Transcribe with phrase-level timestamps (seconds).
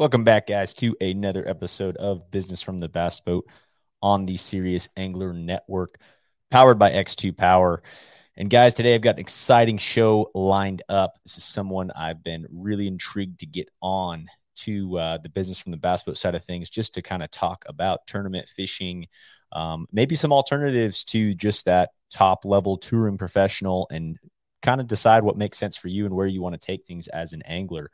[0.00, 3.46] Welcome back, guys, to another episode of Business from the Bass Boat
[4.00, 5.98] on the Serious Angler Network,
[6.50, 7.82] powered by X2 Power.
[8.34, 11.18] And guys, today I've got an exciting show lined up.
[11.26, 14.28] This is someone I've been really intrigued to get on
[14.60, 17.30] to uh, the business from the bass boat side of things, just to kind of
[17.30, 19.06] talk about tournament fishing,
[19.52, 24.16] um, maybe some alternatives to just that top level touring professional, and
[24.62, 27.06] kind of decide what makes sense for you and where you want to take things
[27.08, 27.90] as an angler.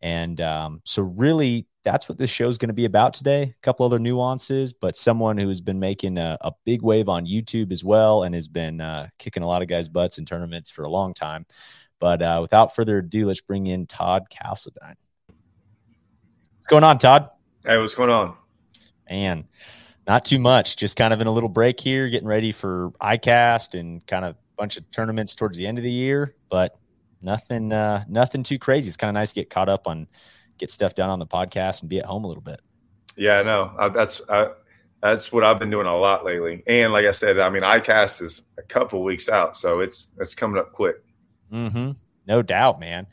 [0.00, 3.42] And um, so, really, that's what this show is going to be about today.
[3.42, 7.26] A couple other nuances, but someone who has been making a, a big wave on
[7.26, 10.70] YouTube as well and has been uh, kicking a lot of guys' butts in tournaments
[10.70, 11.46] for a long time.
[11.98, 14.94] But uh, without further ado, let's bring in Todd Castledine.
[16.58, 17.30] What's going on, Todd?
[17.64, 18.36] Hey, what's going on?
[19.06, 19.44] And
[20.06, 20.76] not too much.
[20.76, 24.32] Just kind of in a little break here, getting ready for ICAST and kind of
[24.32, 26.36] a bunch of tournaments towards the end of the year.
[26.50, 26.78] But
[27.20, 28.88] nothing uh nothing too crazy.
[28.88, 30.06] It's kind of nice to get caught up on
[30.58, 32.60] get stuff done on the podcast and be at home a little bit.
[33.16, 34.50] Yeah, no, I, that's I,
[35.02, 36.62] that's what I've been doing a lot lately.
[36.66, 40.34] And like I said, I mean, ICAST is a couple weeks out, so it's it's
[40.34, 40.96] coming up quick.
[41.52, 41.92] Mm-hmm.
[42.26, 43.06] No doubt, man.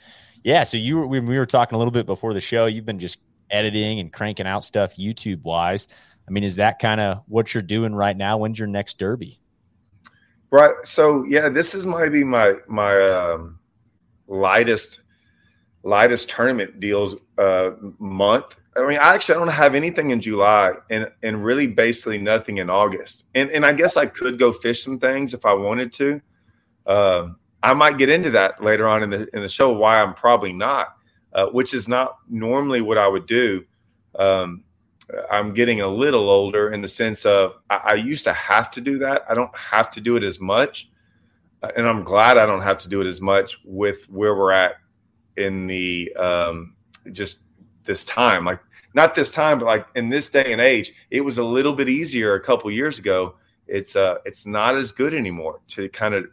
[0.43, 0.63] Yeah.
[0.63, 2.65] So you were, we were talking a little bit before the show.
[2.65, 5.87] You've been just editing and cranking out stuff YouTube wise.
[6.27, 8.37] I mean, is that kind of what you're doing right now?
[8.37, 9.39] When's your next derby?
[10.51, 10.73] Right.
[10.83, 13.59] So yeah, this is maybe my my um,
[14.27, 15.01] lightest
[15.83, 18.59] lightest tournament deals uh, month.
[18.75, 22.69] I mean, I actually don't have anything in July and and really basically nothing in
[22.69, 23.25] August.
[23.35, 26.21] And and I guess I could go fish some things if I wanted to.
[26.85, 27.29] Uh,
[27.63, 29.71] I might get into that later on in the in the show.
[29.71, 30.97] Why I'm probably not,
[31.33, 33.63] uh, which is not normally what I would do.
[34.19, 34.63] Um,
[35.31, 38.81] I'm getting a little older in the sense of I, I used to have to
[38.81, 39.23] do that.
[39.29, 40.89] I don't have to do it as much
[41.75, 44.75] and I'm glad I don't have to do it as much with where we're at
[45.37, 46.75] in the um,
[47.11, 47.39] just
[47.83, 48.45] this time.
[48.45, 48.59] Like
[48.93, 51.89] not this time, but like in this day and age, it was a little bit
[51.89, 53.35] easier a couple years ago.
[53.67, 56.25] It's uh, it's not as good anymore to kind of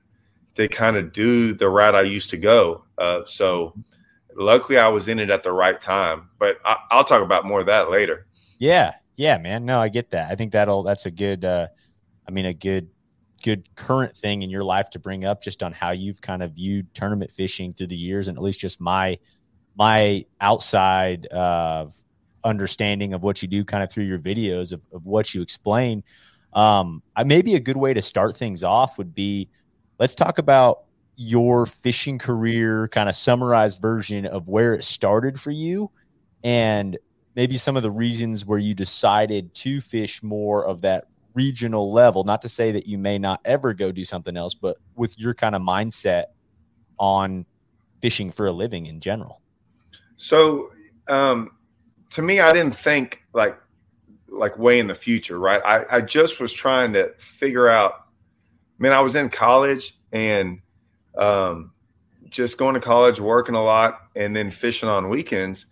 [0.54, 2.84] to kind of do the route I used to go.
[2.98, 3.74] Uh, so
[4.36, 6.28] luckily, I was in it at the right time.
[6.38, 8.26] But I, will talk about more of that later.
[8.58, 9.64] Yeah, yeah, man.
[9.64, 10.30] No, I get that.
[10.30, 11.44] I think that'll that's a good.
[11.44, 11.68] Uh,
[12.26, 12.88] I mean, a good
[13.42, 16.52] good current thing in your life to bring up just on how you've kind of
[16.52, 19.18] viewed tournament fishing through the years and at least just my
[19.76, 21.86] my outside uh,
[22.44, 26.02] understanding of what you do kind of through your videos of, of what you explain.
[26.52, 29.48] Um, I, maybe a good way to start things off would be
[29.98, 30.84] let's talk about
[31.16, 35.90] your fishing career kind of summarized version of where it started for you
[36.42, 36.98] and
[37.34, 42.24] maybe some of the reasons where you decided to fish more of that regional level.
[42.24, 45.34] Not to say that you may not ever go do something else, but with your
[45.34, 46.26] kind of mindset
[46.98, 47.46] on
[48.00, 49.40] fishing for a living in general.
[50.16, 50.72] So,
[51.08, 51.52] um,
[52.10, 53.58] to me, I didn't think like
[54.28, 55.60] like way in the future, right?
[55.64, 57.92] I, I just was trying to figure out.
[58.78, 60.60] I mean, I was in college and
[61.16, 61.72] um,
[62.28, 65.66] just going to college, working a lot, and then fishing on weekends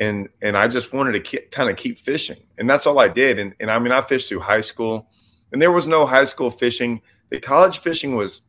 [0.00, 3.08] and and I just wanted to ke- kind of keep fishing, and that's all I
[3.08, 3.38] did.
[3.38, 5.08] And and I mean, I fished through high school,
[5.52, 7.00] and there was no high school fishing.
[7.30, 8.42] The college fishing was,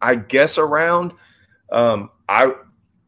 [0.00, 1.14] I guess, around.
[1.70, 2.52] Um, I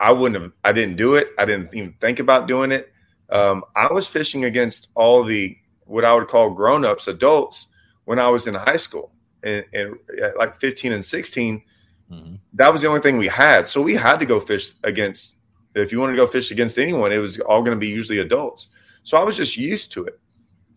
[0.00, 0.52] I wouldn't have.
[0.64, 1.28] I didn't do it.
[1.38, 2.92] I didn't even think about doing it.
[3.30, 5.56] Um, I was fishing against all the
[5.86, 7.66] what I would call grown ups, adults,
[8.04, 9.12] when I was in high school,
[9.42, 9.96] and, and
[10.36, 11.62] like 15 and 16.
[12.10, 12.34] Mm-hmm.
[12.54, 13.66] That was the only thing we had.
[13.66, 15.33] So we had to go fish against
[15.74, 18.18] if you want to go fish against anyone, it was all going to be usually
[18.18, 18.68] adults.
[19.02, 20.18] So I was just used to it.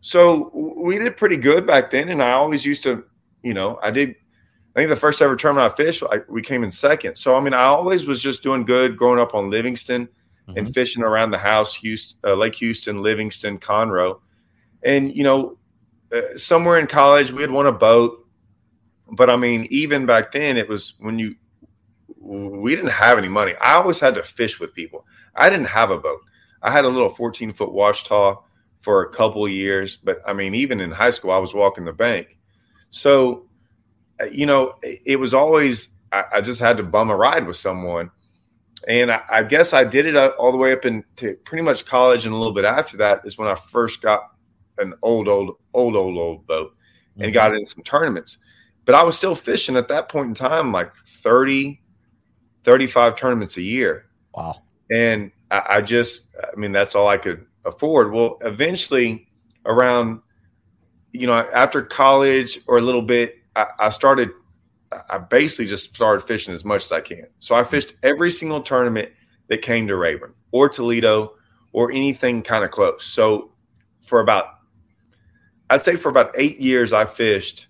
[0.01, 3.03] So we did pretty good back then, and I always used to,
[3.43, 4.15] you know, I did.
[4.75, 7.15] I think the first ever tournament I fished, I, we came in second.
[7.15, 10.07] So I mean, I always was just doing good growing up on Livingston
[10.47, 10.57] mm-hmm.
[10.57, 14.19] and fishing around the house, Houston, uh, Lake Houston, Livingston, Conroe,
[14.83, 15.57] and you know,
[16.13, 18.23] uh, somewhere in college we had won a boat.
[19.09, 21.35] But I mean, even back then, it was when you
[22.27, 23.53] we didn't have any money.
[23.61, 25.05] I always had to fish with people.
[25.35, 26.19] I didn't have a boat.
[26.61, 28.35] I had a little 14 foot Ouachita
[28.81, 31.85] for a couple of years, but I mean, even in high school, I was walking
[31.85, 32.37] the bank.
[32.89, 33.47] So,
[34.19, 37.57] uh, you know, it was always, I, I just had to bum a ride with
[37.57, 38.11] someone.
[38.87, 42.25] And I, I, guess I did it all the way up into pretty much college.
[42.25, 44.31] And a little bit after that is when I first got
[44.77, 46.75] an old, old, old, old, old boat
[47.15, 47.33] and mm-hmm.
[47.33, 48.37] got in some tournaments.
[48.85, 50.91] But I was still fishing at that point in time, like
[51.23, 51.81] 30,
[52.67, 54.05] 35 tournaments a year.
[54.35, 54.61] Wow.
[54.91, 58.11] And I, I just, I mean, that's all I could afford.
[58.11, 59.29] Well, eventually,
[59.65, 60.19] around,
[61.13, 64.31] you know, after college or a little bit, I, I started,
[65.09, 67.27] I basically just started fishing as much as I can.
[67.39, 69.09] So I fished every single tournament
[69.47, 71.35] that came to Rayburn or Toledo
[71.71, 73.05] or anything kind of close.
[73.05, 73.49] So
[74.05, 74.59] for about,
[75.69, 77.67] I'd say for about eight years, I fished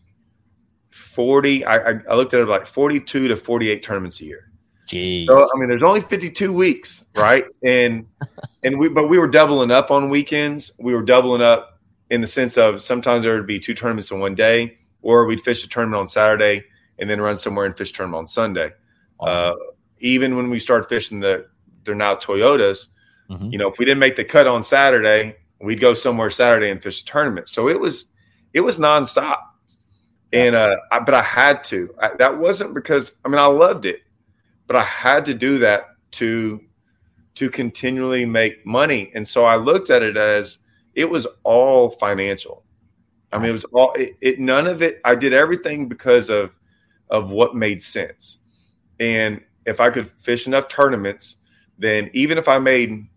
[0.90, 1.66] 40.
[1.66, 4.47] I, I looked at it like 42 to 48 tournaments a year.
[4.88, 5.28] Jeez.
[5.28, 7.46] So I mean, there's only 52 weeks, right?
[7.64, 8.06] and
[8.64, 10.72] and we, but we were doubling up on weekends.
[10.80, 11.80] We were doubling up
[12.10, 15.42] in the sense of sometimes there would be two tournaments in one day, or we'd
[15.42, 16.64] fish a tournament on Saturday
[17.00, 18.72] and then run somewhere and fish tournament on Sunday.
[19.20, 19.54] Uh,
[20.00, 21.48] even when we started fishing the,
[21.84, 22.88] they're now Toyotas.
[23.30, 23.52] Mm-hmm.
[23.52, 26.82] You know, if we didn't make the cut on Saturday, we'd go somewhere Saturday and
[26.82, 27.50] fish a tournament.
[27.50, 28.06] So it was,
[28.54, 29.40] it was nonstop.
[30.34, 31.94] And uh, I, but I had to.
[32.02, 34.02] I, that wasn't because I mean I loved it,
[34.68, 36.62] but I had to do that to
[37.36, 39.12] to continually make money.
[39.14, 40.58] And so I looked at it as
[40.96, 42.64] it was all financial.
[43.32, 45.00] I mean, it was all it, it, None of it.
[45.06, 46.52] I did everything because of
[47.10, 48.40] of what made sense.
[49.00, 51.38] And if I could fish enough tournaments,
[51.78, 53.08] then even if I made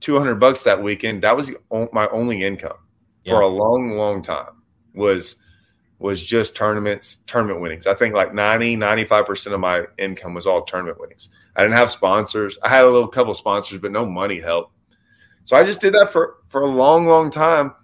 [0.00, 1.52] two hundred bucks that weekend, that was
[1.92, 2.76] my only income
[3.24, 3.32] yeah.
[3.32, 4.62] for a long, long time.
[4.94, 5.36] Was
[5.98, 7.86] was just tournaments, tournament winnings.
[7.86, 11.28] I think like 90, 95% of my income was all tournament winnings.
[11.56, 12.58] I didn't have sponsors.
[12.62, 14.72] I had a little couple sponsors, but no money help.
[15.44, 17.74] So I just did that for, for a long, long time.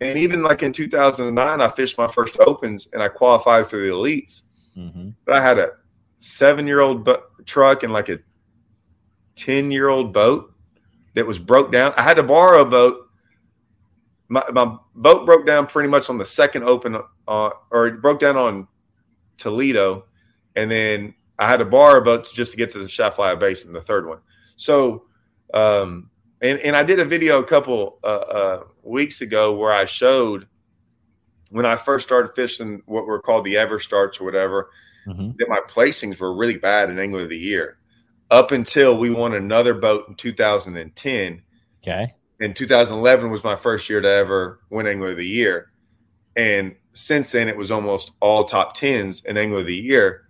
[0.00, 3.88] And even like in 2009, I fished my first opens and I qualified for the
[3.88, 4.42] elites.
[4.76, 5.10] Mm-hmm.
[5.24, 5.72] But I had a
[6.18, 7.08] seven year old
[7.44, 8.18] truck and like a
[9.36, 10.52] 10 year old boat
[11.14, 11.92] that was broke down.
[11.96, 13.09] I had to borrow a boat
[14.30, 16.96] my, my boat broke down pretty much on the second open,
[17.26, 18.68] uh, or it broke down on
[19.36, 20.04] Toledo,
[20.54, 23.36] and then I had to borrow a boat to, just to get to the Atchafalaya
[23.36, 24.18] Basin, the third one.
[24.56, 25.06] So,
[25.52, 26.10] um,
[26.40, 30.46] and and I did a video a couple uh, uh, weeks ago where I showed
[31.50, 34.70] when I first started fishing what were called the EverStarts or whatever
[35.08, 35.32] mm-hmm.
[35.38, 37.78] that my placings were really bad in Angler of the Year
[38.30, 41.42] up until we won another boat in 2010.
[41.82, 45.70] Okay and 2011 was my first year to ever win Angler of the Year.
[46.36, 50.26] And since then, it was almost all top tens in Angler of the Year.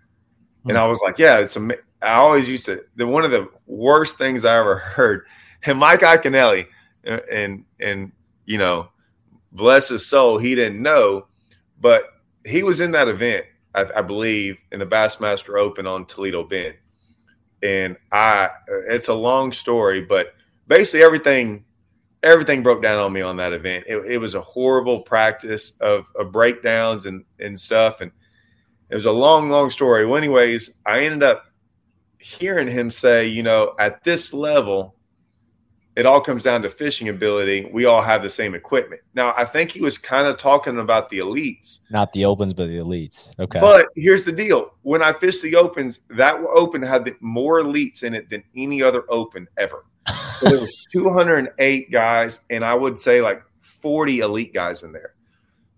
[0.69, 1.71] And I was like, yeah, it's a.
[2.03, 2.85] I always used to.
[2.97, 5.27] The one of the worst things I ever heard.
[5.63, 6.69] And Mike Iaconelli,
[7.07, 8.13] uh, and and
[8.47, 8.89] you know,
[9.53, 11.27] bless his soul, he didn't know,
[11.79, 12.05] but
[12.47, 16.77] he was in that event, I, I believe, in the Bassmaster Open on Toledo Bend.
[17.63, 18.49] And I,
[18.89, 20.35] it's a long story, but
[20.67, 21.67] basically everything
[22.23, 23.85] everything broke down on me on that event.
[23.87, 28.01] It, it was a horrible practice of, of, breakdowns and, and stuff.
[28.01, 28.11] And
[28.91, 30.07] it was a long, long story.
[30.07, 31.47] Well, anyways, I ended up
[32.19, 34.97] hearing him say, you know, at this level,
[35.97, 37.69] it all comes down to fishing ability.
[37.73, 39.03] We all have the same equipment.
[39.15, 42.69] Now, I think he was kind of talking about the elites, not the opens, but
[42.69, 43.39] the elites.
[43.39, 43.61] Okay.
[43.61, 48.15] But here's the deal: when I fished the opens, that open had more elites in
[48.15, 49.85] it than any other open ever.
[50.39, 55.15] So there was 208 guys, and I would say like 40 elite guys in there.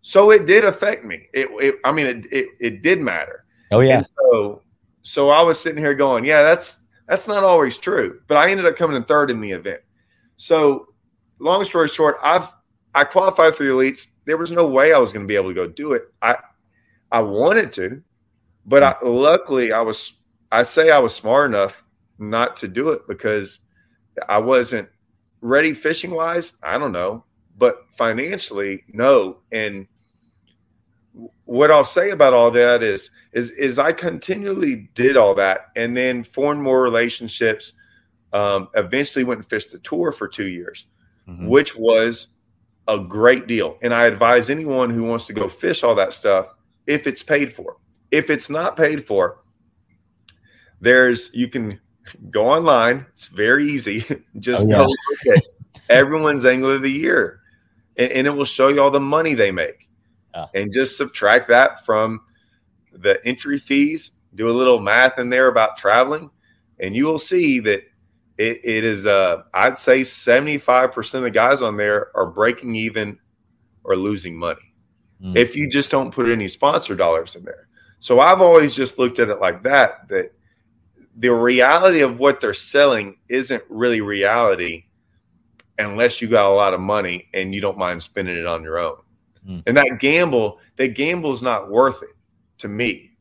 [0.02, 1.28] So it did affect me.
[1.32, 3.44] It, it I mean, it, it, it did matter.
[3.70, 3.98] Oh yeah.
[3.98, 4.62] And so
[5.02, 8.20] so I was sitting here going, yeah, that's that's not always true.
[8.26, 9.80] But I ended up coming in third in the event.
[10.36, 10.88] So
[11.38, 12.48] long story short, I've
[12.94, 14.08] I qualified for the elites.
[14.24, 16.12] There was no way I was going to be able to go do it.
[16.20, 16.36] I
[17.10, 18.02] I wanted to,
[18.66, 20.14] but I, luckily I was
[20.50, 21.82] I say I was smart enough
[22.18, 23.60] not to do it because
[24.28, 24.88] I wasn't
[25.40, 26.52] ready fishing wise.
[26.62, 27.24] I don't know,
[27.58, 29.38] but financially, no.
[29.50, 29.86] And
[31.44, 35.96] what I'll say about all that is, is, is I continually did all that and
[35.96, 37.72] then formed more relationships.
[38.32, 40.86] Um, eventually went and fished the tour for two years,
[41.28, 41.48] mm-hmm.
[41.48, 42.28] which was
[42.88, 43.76] a great deal.
[43.82, 46.46] And I advise anyone who wants to go fish all that stuff
[46.86, 47.76] if it's paid for.
[48.10, 49.42] If it's not paid for,
[50.80, 51.80] there's you can
[52.30, 53.06] go online.
[53.10, 54.04] It's very easy.
[54.38, 54.76] Just oh, yeah.
[54.76, 55.44] go look at
[55.88, 57.40] everyone's angler of the year,
[57.96, 59.88] and, and, it will show you all the money they make.
[60.34, 60.46] Yeah.
[60.54, 62.22] And just subtract that from
[62.92, 64.12] the entry fees.
[64.34, 66.30] Do a little math in there about traveling,
[66.80, 67.82] and you will see that
[68.38, 69.04] it, it is.
[69.04, 73.18] Uh, I'd say seventy five percent of the guys on there are breaking even
[73.84, 74.72] or losing money
[75.22, 75.36] mm.
[75.36, 77.68] if you just don't put any sponsor dollars in there.
[77.98, 80.08] So I've always just looked at it like that.
[80.08, 80.32] That
[81.16, 84.84] the reality of what they're selling isn't really reality
[85.78, 88.78] unless you got a lot of money and you don't mind spending it on your
[88.78, 88.96] own.
[89.46, 89.62] Mm.
[89.66, 92.14] And that gamble, that gamble is not worth it
[92.58, 93.12] to me.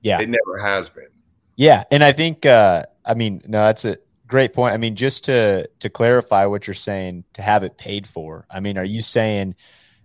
[0.00, 0.20] Yeah.
[0.20, 1.08] It never has been.
[1.56, 1.84] Yeah.
[1.90, 4.74] And I think uh I mean, no, that's a great point.
[4.74, 8.46] I mean, just to to clarify what you're saying, to have it paid for.
[8.50, 9.54] I mean, are you saying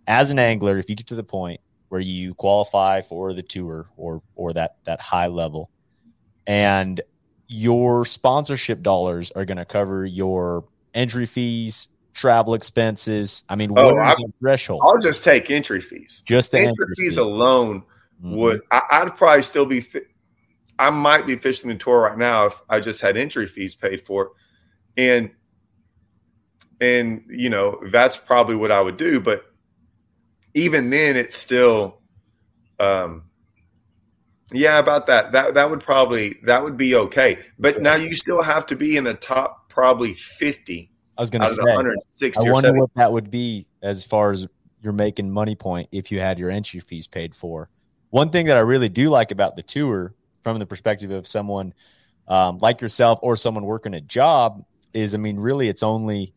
[0.08, 3.90] as an angler, if you get to the point where you qualify for the tour
[3.98, 5.70] or or that that high level
[6.48, 7.02] and
[7.54, 13.44] your sponsorship dollars are going to cover your entry fees, travel expenses?
[13.48, 14.82] I mean, Oh, what is I- the threshold?
[14.84, 16.24] I'll just take entry fees.
[16.28, 17.22] Just the entry fees fee.
[17.22, 17.84] alone
[18.24, 18.38] Mhm.
[18.38, 20.02] would I, I'd probably still be fi-
[20.80, 24.02] I might be fishing the tour right now if I just had entry fees paid
[24.06, 24.32] for
[24.98, 25.30] and
[26.82, 29.44] and you know that's probably what I would do but
[30.56, 32.00] even then it's still
[32.80, 33.24] um
[34.52, 38.42] yeah about that that that would probably that would be okay but now you still
[38.42, 41.62] have to be in the top probably 50 I was going to say.
[41.62, 44.48] 160 I wonder what that would be as far as
[44.84, 47.70] you're making money point if you had your entry fees paid for.
[48.10, 51.74] One thing that I really do like about the tour, from the perspective of someone
[52.28, 56.34] um, like yourself or someone working a job, is I mean, really, it's only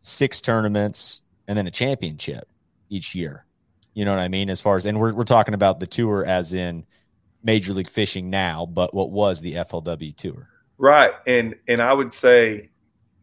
[0.00, 2.48] six tournaments and then a championship
[2.88, 3.44] each year.
[3.94, 4.50] You know what I mean?
[4.50, 6.86] As far as, and we're, we're talking about the tour as in
[7.42, 10.48] Major League Fishing now, but what was the FLW tour?
[10.78, 11.12] Right.
[11.26, 12.70] And and I would say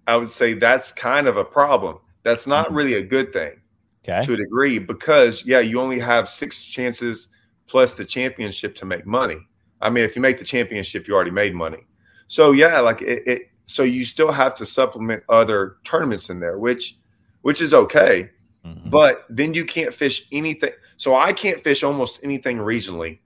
[0.07, 1.99] I would say that's kind of a problem.
[2.23, 2.75] That's not Mhm.
[2.75, 3.59] really a good thing
[4.07, 4.25] Okay.
[4.25, 7.27] to a degree because yeah, you only have six chances
[7.67, 9.37] plus the championship to make money.
[9.81, 11.85] I mean, if you make the championship, you already made money.
[12.27, 16.57] So yeah, like it, it so you still have to supplement other tournaments in there,
[16.57, 16.95] which
[17.41, 18.29] which is okay.
[18.65, 18.89] Mhm.
[18.89, 20.71] But then you can't fish anything.
[20.97, 23.19] So I can't fish almost anything regionally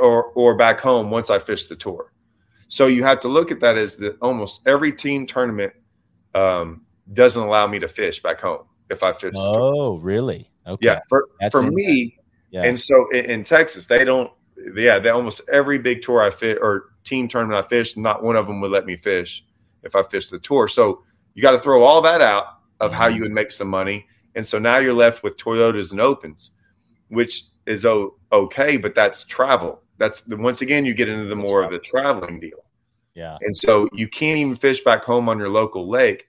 [0.00, 2.12] or or back home once I fish the tour.
[2.68, 5.72] So you have to look at that as that almost every team tournament
[6.34, 6.82] um,
[7.12, 9.34] doesn't allow me to fish back home if I fish.
[9.36, 10.50] Oh, really?
[10.66, 10.86] Okay.
[10.86, 12.18] Yeah, for, That's for me,
[12.50, 12.64] Yeah.
[12.64, 14.30] and so in, in Texas, they don't.
[14.74, 18.36] Yeah, they almost every big tour I fit or team tournament I fished, not one
[18.36, 19.44] of them would let me fish
[19.84, 20.68] if I fished the tour.
[20.68, 21.04] So
[21.34, 23.14] you got to throw all that out of how Mhm.
[23.14, 26.50] you would make some money, and so now you're left with Toyotas and Opens,
[27.08, 29.82] which is o- okay, but that's travel.
[29.98, 32.64] That's the, once again you get into the more of the traveling deal,
[33.14, 33.38] yeah.
[33.40, 36.28] and so you can't even fish back home on your local lake,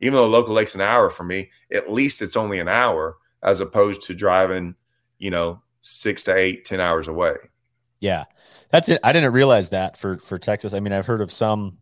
[0.00, 1.50] even though local lake's an hour for me.
[1.72, 4.74] At least it's only an hour as opposed to driving,
[5.18, 7.36] you know, six to eight, ten hours away.
[8.00, 8.24] Yeah,
[8.70, 9.00] that's it.
[9.04, 10.74] I didn't realize that for for Texas.
[10.74, 11.78] I mean, I've heard of some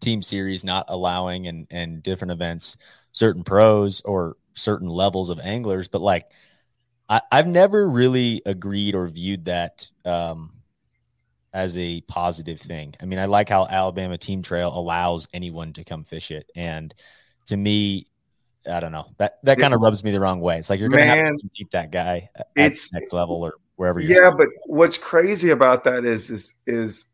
[0.00, 2.76] team series not allowing and and different events
[3.12, 6.26] certain pros or certain levels of anglers, but like
[7.08, 10.52] I, I've never really agreed or viewed that um,
[11.52, 12.94] as a positive thing.
[13.00, 16.94] I mean, I like how Alabama Team Trail allows anyone to come fish it, and
[17.46, 18.06] to me.
[18.68, 20.58] I don't know that that kind of rubs me the wrong way.
[20.58, 24.00] It's like you're gonna have to compete that guy at it's- next level or wherever.
[24.00, 27.04] You're Yeah, but what's crazy about that is is is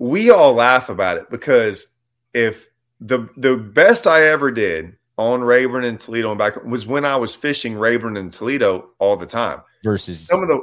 [0.00, 1.86] we all laugh about it because
[2.34, 2.68] if
[3.00, 7.16] the the best I ever did on Rayburn and Toledo and back was when I
[7.16, 9.60] was fishing Rayburn and Toledo all the time.
[9.82, 10.60] versus Some of the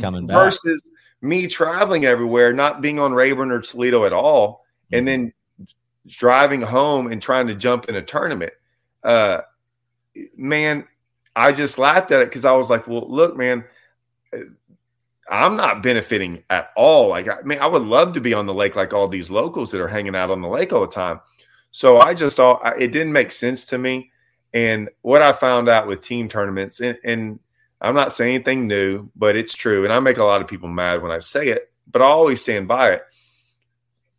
[0.00, 0.36] coming back.
[0.36, 0.82] versus
[1.22, 4.96] me traveling everywhere, not being on Rayburn or Toledo at all, Mm-hmm.
[4.98, 5.32] and then
[6.06, 8.52] driving home and trying to jump in a tournament.
[9.02, 9.40] Uh,
[10.36, 10.86] man,
[11.34, 13.64] I just laughed at it because I was like, "Well, look, man,
[15.30, 17.08] I'm not benefiting at all.
[17.08, 19.70] Like, I mean, I would love to be on the lake like all these locals
[19.70, 21.20] that are hanging out on the lake all the time.
[21.74, 24.12] So I just all it didn't make sense to me.
[24.52, 27.40] And what I found out with team tournaments, and, and
[27.80, 29.82] I'm not saying anything new, but it's true.
[29.82, 32.40] And I make a lot of people mad when I say it, but I always
[32.40, 33.02] stand by it.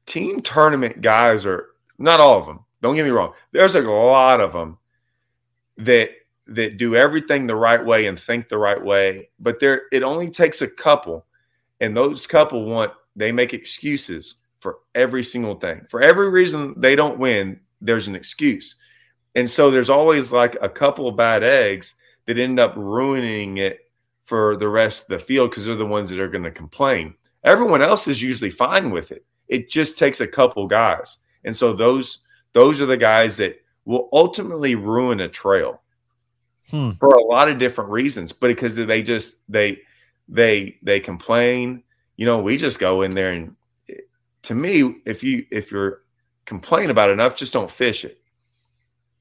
[0.05, 2.59] Team tournament guys are not all of them.
[2.81, 3.31] Don't get me wrong.
[3.53, 4.77] There's a lot of them
[5.77, 6.09] that
[6.47, 10.29] that do everything the right way and think the right way, but there it only
[10.29, 11.25] takes a couple,
[11.79, 15.86] and those couple want they make excuses for every single thing.
[15.91, 18.74] For every reason they don't win, there's an excuse.
[19.36, 21.93] And so there's always like a couple of bad eggs
[22.25, 23.81] that end up ruining it
[24.25, 27.13] for the rest of the field because they're the ones that are going to complain.
[27.43, 29.24] Everyone else is usually fine with it.
[29.48, 31.17] It just takes a couple guys.
[31.43, 35.79] And so those those are the guys that will ultimately ruin a trail
[36.72, 36.93] Hmm.
[36.93, 39.77] for a lot of different reasons, but because they just they
[40.27, 41.84] they they complain.
[42.17, 43.55] You know, we just go in there and
[44.45, 46.01] to me, if you if you're
[46.45, 48.19] complaining about it enough, just don't fish it.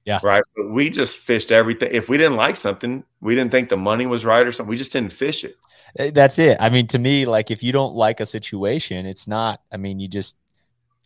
[0.05, 0.21] Yeah.
[0.23, 0.43] Right.
[0.55, 1.89] But we just fished everything.
[1.91, 4.77] If we didn't like something, we didn't think the money was right or something, we
[4.77, 5.57] just didn't fish it.
[5.99, 6.59] Eh, That's it.
[6.61, 9.63] I mean, to me, like if you don't like a situation, it's not.
[9.73, 10.37] I mean, you just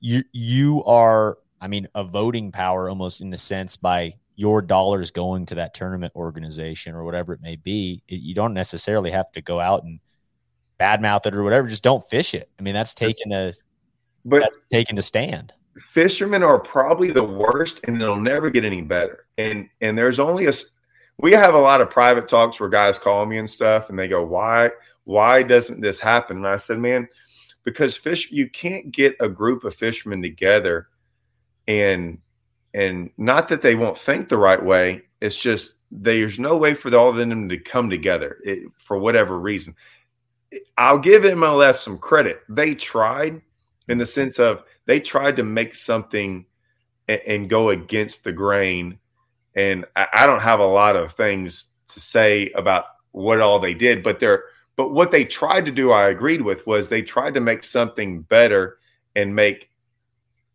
[0.01, 1.39] you you are.
[1.61, 5.75] I mean, a voting power almost in the sense by your dollars going to that
[5.75, 8.03] tournament organization or whatever it may be.
[8.07, 9.99] It, you don't necessarily have to go out and
[10.79, 11.69] badmouth it or whatever.
[11.69, 12.49] Just don't fish it.
[12.59, 13.53] I mean, that's taking a
[14.29, 15.53] But that's taking a stand.
[15.77, 20.47] fishermen are probably the worst and it'll never get any better and and there's only
[20.47, 20.53] a
[21.19, 24.09] we have a lot of private talks where guys call me and stuff and they
[24.09, 24.71] go why
[25.05, 27.09] why doesn't this happen and i said man
[27.65, 30.89] because fish you can't get a group of fishermen together
[31.69, 32.19] and
[32.75, 35.03] and not that they won't think the right way.
[35.21, 39.39] It's just there's no way for all of them to come together it, for whatever
[39.39, 39.75] reason.
[40.77, 42.43] I'll give MLF some credit.
[42.49, 43.43] They tried
[43.89, 46.47] in the sense of they tried to make something
[47.09, 48.99] and, and go against the grain.
[49.55, 53.75] And I, I don't have a lot of things to say about what all they
[53.75, 54.45] did, but they're
[54.77, 58.23] but what they tried to do, I agreed with, was they tried to make something
[58.23, 58.79] better
[59.17, 59.71] and make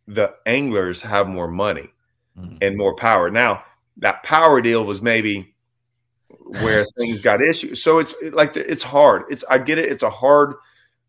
[0.08, 1.92] the anglers have more money
[2.38, 2.56] mm-hmm.
[2.62, 3.30] and more power.
[3.30, 3.64] Now,
[3.98, 5.54] that power deal was maybe
[6.62, 7.82] where things got issues.
[7.82, 9.24] So it's like it's hard.
[9.28, 9.92] It's I get it.
[9.92, 10.54] It's a hard,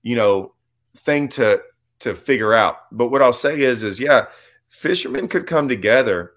[0.04, 0.54] you know,
[0.98, 1.62] thing to
[2.06, 2.78] to figure out.
[2.92, 4.28] But what I'll say is, is yeah,
[4.70, 6.32] fishermen could come together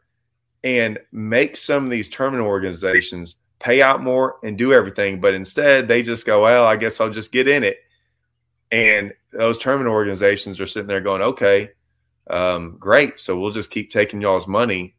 [0.65, 5.21] and make some of these tournament organizations pay out more and do everything.
[5.21, 7.79] But instead, they just go, well, I guess I'll just get in it.
[8.71, 11.71] And those tournament organizations are sitting there going, okay,
[12.29, 13.21] um, great.
[13.21, 14.97] So we'll just keep taking y'all's money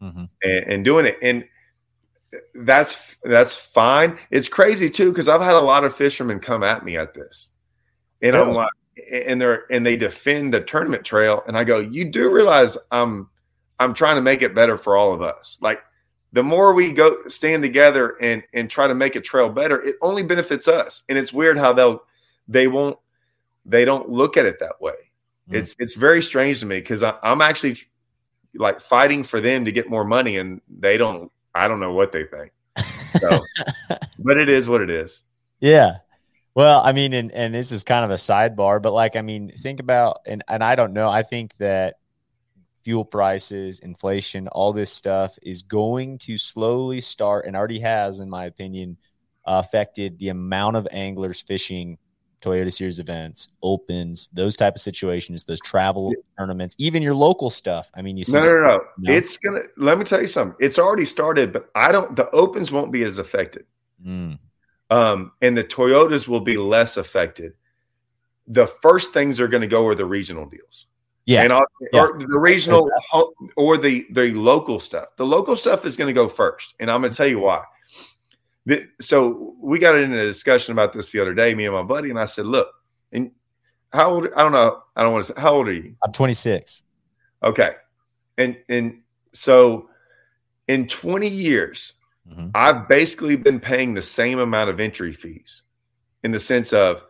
[0.00, 0.24] mm-hmm.
[0.42, 1.18] and, and doing it.
[1.22, 1.44] And
[2.54, 4.18] that's that's fine.
[4.30, 7.50] It's crazy too because I've had a lot of fishermen come at me at this,
[8.22, 8.70] and I'm like,
[9.12, 13.28] and they're and they defend the tournament trail, and I go, you do realize I'm
[13.78, 15.58] I'm trying to make it better for all of us.
[15.60, 15.80] Like
[16.32, 19.96] the more we go stand together and and try to make a trail better, it
[20.02, 21.02] only benefits us.
[21.08, 22.02] And it's weird how they'll
[22.48, 22.98] they won't
[23.64, 24.94] they don't look at it that way.
[25.50, 25.56] Mm.
[25.56, 27.78] It's it's very strange to me because I'm actually
[28.54, 31.30] like fighting for them to get more money, and they don't.
[31.54, 32.52] I don't know what they think.
[33.20, 33.40] So,
[34.18, 35.22] but it is what it is.
[35.60, 35.98] Yeah.
[36.54, 39.50] Well, I mean, and and this is kind of a sidebar, but like, I mean,
[39.50, 41.08] think about and and I don't know.
[41.08, 41.96] I think that
[42.84, 48.28] fuel prices, inflation, all this stuff is going to slowly start and already has, in
[48.28, 48.96] my opinion,
[49.46, 51.96] uh, affected the amount of anglers fishing
[52.42, 57.88] Toyota Series events, opens, those type of situations, those travel tournaments, even your local stuff.
[57.94, 59.12] I mean, you see, no, no, no, no.
[59.12, 59.60] It's gonna.
[59.76, 60.56] Let me tell you something.
[60.60, 62.14] It's already started, but I don't.
[62.14, 63.64] The opens won't be as affected,
[64.04, 64.38] mm.
[64.92, 67.54] Um, and the Toyotas will be less affected.
[68.46, 70.86] The first things are going to go are the regional deals.
[71.24, 71.52] Yeah, and
[71.92, 72.08] yeah.
[72.18, 72.90] the regional
[73.56, 75.16] or the the local stuff.
[75.16, 77.62] The local stuff is going to go first, and I'm going to tell you why.
[78.66, 81.82] The, so we got into a discussion about this the other day, me and my
[81.84, 82.68] buddy, and I said, "Look,
[83.12, 83.30] and
[83.92, 84.28] how old?
[84.36, 84.82] I don't know.
[84.96, 85.94] I don't want to say how old are you?
[86.04, 86.82] I'm 26.
[87.44, 87.76] Okay,
[88.36, 89.00] and and
[89.32, 89.88] so
[90.66, 91.94] in 20 years,
[92.28, 92.48] mm-hmm.
[92.54, 95.62] I've basically been paying the same amount of entry fees,
[96.22, 97.04] in the sense of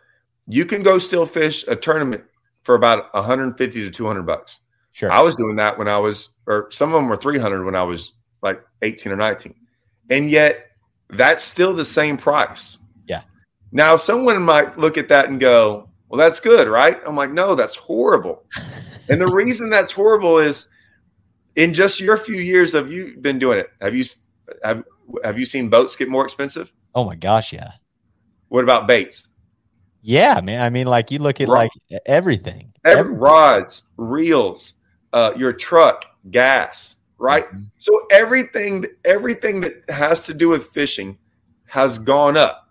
[0.46, 2.24] you can go still fish a tournament
[2.62, 4.60] for about 150 to 200 bucks.
[4.92, 5.10] Sure.
[5.10, 7.82] I was doing that when I was, or some of them were 300 when I
[7.82, 9.54] was like 18 or 19.
[10.10, 10.70] And yet
[11.08, 12.78] that's still the same price.
[13.06, 13.22] Yeah.
[13.70, 17.00] Now, someone might look at that and go, well, that's good, right?
[17.06, 18.44] I'm like, no, that's horrible.
[19.08, 20.66] and the reason that's horrible is
[21.56, 24.04] in just your few years of you been doing it, have you,
[24.62, 24.84] have,
[25.24, 26.72] have you seen boats get more expensive?
[26.94, 27.52] Oh my gosh.
[27.52, 27.72] Yeah.
[28.48, 29.28] What about baits?
[30.02, 30.60] Yeah, man.
[30.60, 31.70] I mean, like you look at like
[32.06, 32.72] everything.
[32.84, 33.20] Every, everything.
[33.20, 34.74] rods, reels,
[35.12, 37.46] uh, your truck, gas, right?
[37.46, 37.62] Mm-hmm.
[37.78, 41.16] So everything, everything that has to do with fishing
[41.66, 42.68] has gone up.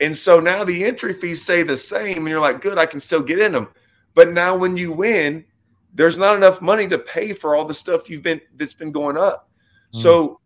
[0.00, 3.00] And so now the entry fees stay the same, and you're like, good, I can
[3.00, 3.68] still get in them.
[4.14, 5.44] But now when you win,
[5.92, 9.16] there's not enough money to pay for all the stuff you've been that's been going
[9.16, 9.48] up.
[9.94, 10.02] Mm.
[10.02, 10.40] So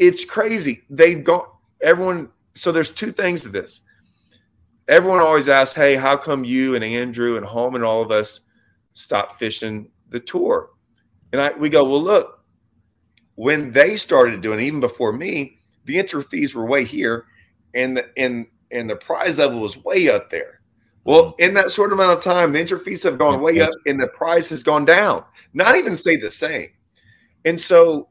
[0.00, 0.82] it's crazy.
[0.90, 1.46] They've gone
[1.80, 2.30] everyone.
[2.54, 3.82] So there's two things to this
[4.90, 8.40] everyone always asks, "Hey, how come you and Andrew and Home and all of us
[8.92, 10.70] stopped fishing the tour?"
[11.32, 12.44] And I we go, "Well, look,
[13.36, 17.24] when they started doing, it, even before me, the entry fees were way here,
[17.74, 20.60] and the and and the prize level was way up there.
[21.04, 21.42] Well, mm-hmm.
[21.42, 24.08] in that short amount of time, the entry fees have gone way up, and the
[24.08, 25.24] price has gone down.
[25.54, 26.68] Not even say the same.
[27.46, 28.09] And so,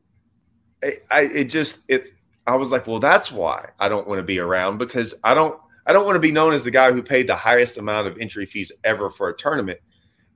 [0.83, 2.13] I, I it just it.
[2.47, 5.59] I was like, well, that's why I don't want to be around because I don't
[5.85, 8.17] I don't want to be known as the guy who paid the highest amount of
[8.19, 9.79] entry fees ever for a tournament,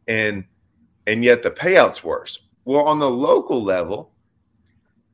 [0.07, 0.45] and
[1.07, 2.39] and yet the payouts worse.
[2.65, 4.13] Well, on the local level,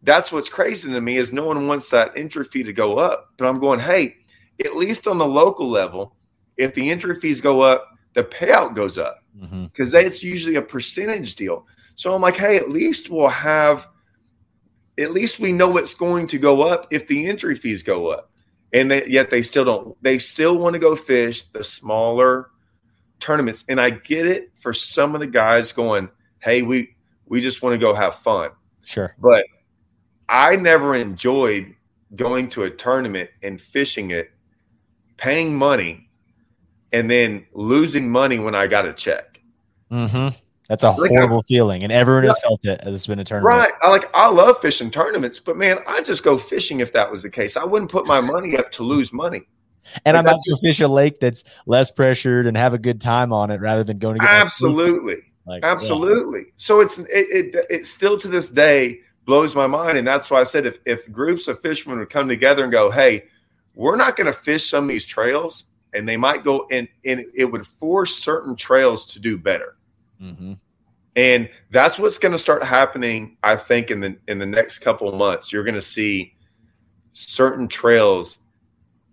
[0.04, 3.34] that's what's crazy to me is no one wants that entry fee to go up.
[3.38, 4.18] But I'm going, hey,
[4.63, 6.15] at least on the local level,
[6.58, 10.08] if the entry fees go up, the payout goes up because mm-hmm.
[10.08, 11.65] that's usually a percentage deal.
[11.96, 13.88] So I'm like, hey, at least we'll have,
[15.00, 18.30] at least we know it's going to go up if the entry fees go up
[18.74, 20.04] and they, yet they still don't.
[20.04, 22.50] They still want to go fish the smaller
[23.20, 26.10] tournaments, and I get it for some of the guys going,
[26.40, 28.52] "Hey, we we just want to go have fun."
[28.84, 29.46] Sure, but
[30.28, 31.76] I never enjoyed
[32.16, 34.32] going to a tournament and fishing it,
[35.18, 36.10] paying money,
[36.92, 39.42] and then losing money when I got a check.
[39.92, 40.36] Mm-hmm.
[40.70, 42.80] That's a Like, horrible feeling, and everyone has felt it.
[42.84, 43.58] It's been a tournament.
[43.58, 43.72] Right.
[43.82, 47.24] I like I love fishing tournaments, but man, I just go fishing if that was
[47.24, 47.58] the case.
[47.58, 49.48] I wouldn't put my money up to lose money.
[50.06, 53.02] And Like, I'm out to fish a lake that's less pressured and have a good
[53.02, 54.54] time on it rather than going to get my fleece.
[54.54, 55.18] Absolutely.
[55.48, 55.60] Yeah.
[55.64, 56.46] Absolutely.
[56.58, 60.40] So it's it, it it still to this day blows my mind, and that's why
[60.40, 63.26] I said if if groups of fishermen would come together and go, hey,
[63.74, 67.26] we're not going to fish some of these trails, and they might go and and
[67.36, 69.76] it would force certain trails to do better,
[70.22, 70.60] Mhm.
[71.16, 73.38] and that's what's going to start happening.
[73.44, 76.34] I think in the in the next couple of months, you're going to see
[77.12, 78.40] certain trails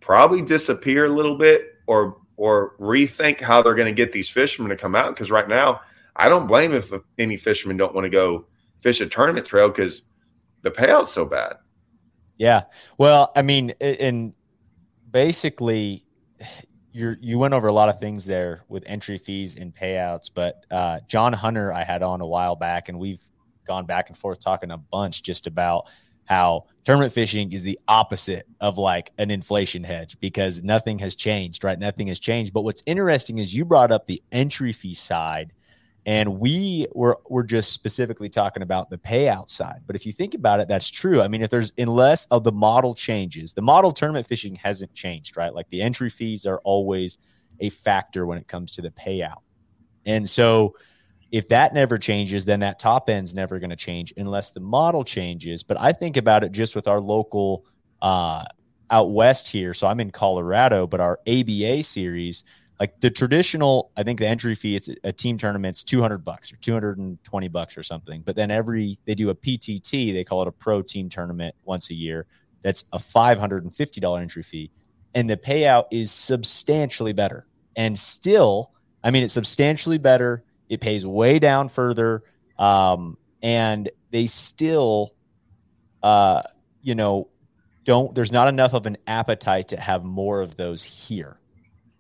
[0.01, 4.69] probably disappear a little bit, or or rethink how they're going to get these fishermen
[4.71, 5.14] to come out.
[5.14, 5.81] Because right now,
[6.16, 8.47] I don't blame if any fishermen don't want to go
[8.83, 10.03] fish a tournament trail because
[10.62, 11.55] the payout's so bad.
[12.37, 12.64] Yeah.
[12.99, 14.35] Well, I mean, a- and
[15.11, 16.05] basically,
[16.96, 20.30] you you went over a lot of things there with entry fees and payouts.
[20.32, 23.20] But uh, John Hunter, I had on a while back, and we've
[23.66, 25.88] gone back and forth talking a bunch just about
[26.24, 31.62] how tournament fishing is the opposite of like an inflation hedge because nothing has changed,
[31.62, 31.78] right?
[31.78, 32.52] Nothing has changed.
[32.52, 35.52] But what's interesting is you brought up the entry fee side
[36.07, 39.81] and we were we're just specifically talking about the payout side.
[39.87, 41.21] But if you think about it, that's true.
[41.21, 45.37] I mean, if there's unless of the model changes, the model tournament fishing hasn't changed,
[45.37, 45.53] right?
[45.53, 47.19] Like the entry fees are always
[47.59, 49.42] a factor when it comes to the payout.
[50.07, 50.77] And so
[51.33, 55.03] if that never changes, then that top end's never going to change unless the model
[55.03, 55.64] changes.
[55.64, 57.66] But I think about it just with our local
[58.01, 58.45] uh
[58.88, 59.75] out west here.
[59.75, 62.45] So I'm in Colorado, but our ABA series,
[62.78, 66.56] like the traditional, I think the entry fee, it's a team tournament's 200 bucks or
[66.56, 68.22] 220 bucks or something.
[68.22, 71.90] But then every, they do a PTT, they call it a pro team tournament once
[71.90, 72.26] a year.
[72.62, 74.70] That's a $550 entry fee.
[75.14, 77.46] And the payout is substantially better.
[77.76, 80.44] And still, I mean, it's substantially better.
[80.68, 82.24] It pays way down further.
[82.58, 85.14] Um, and they still,
[86.02, 86.42] uh,
[86.82, 87.28] you know,
[87.84, 91.38] don't, there's not enough of an appetite to have more of those here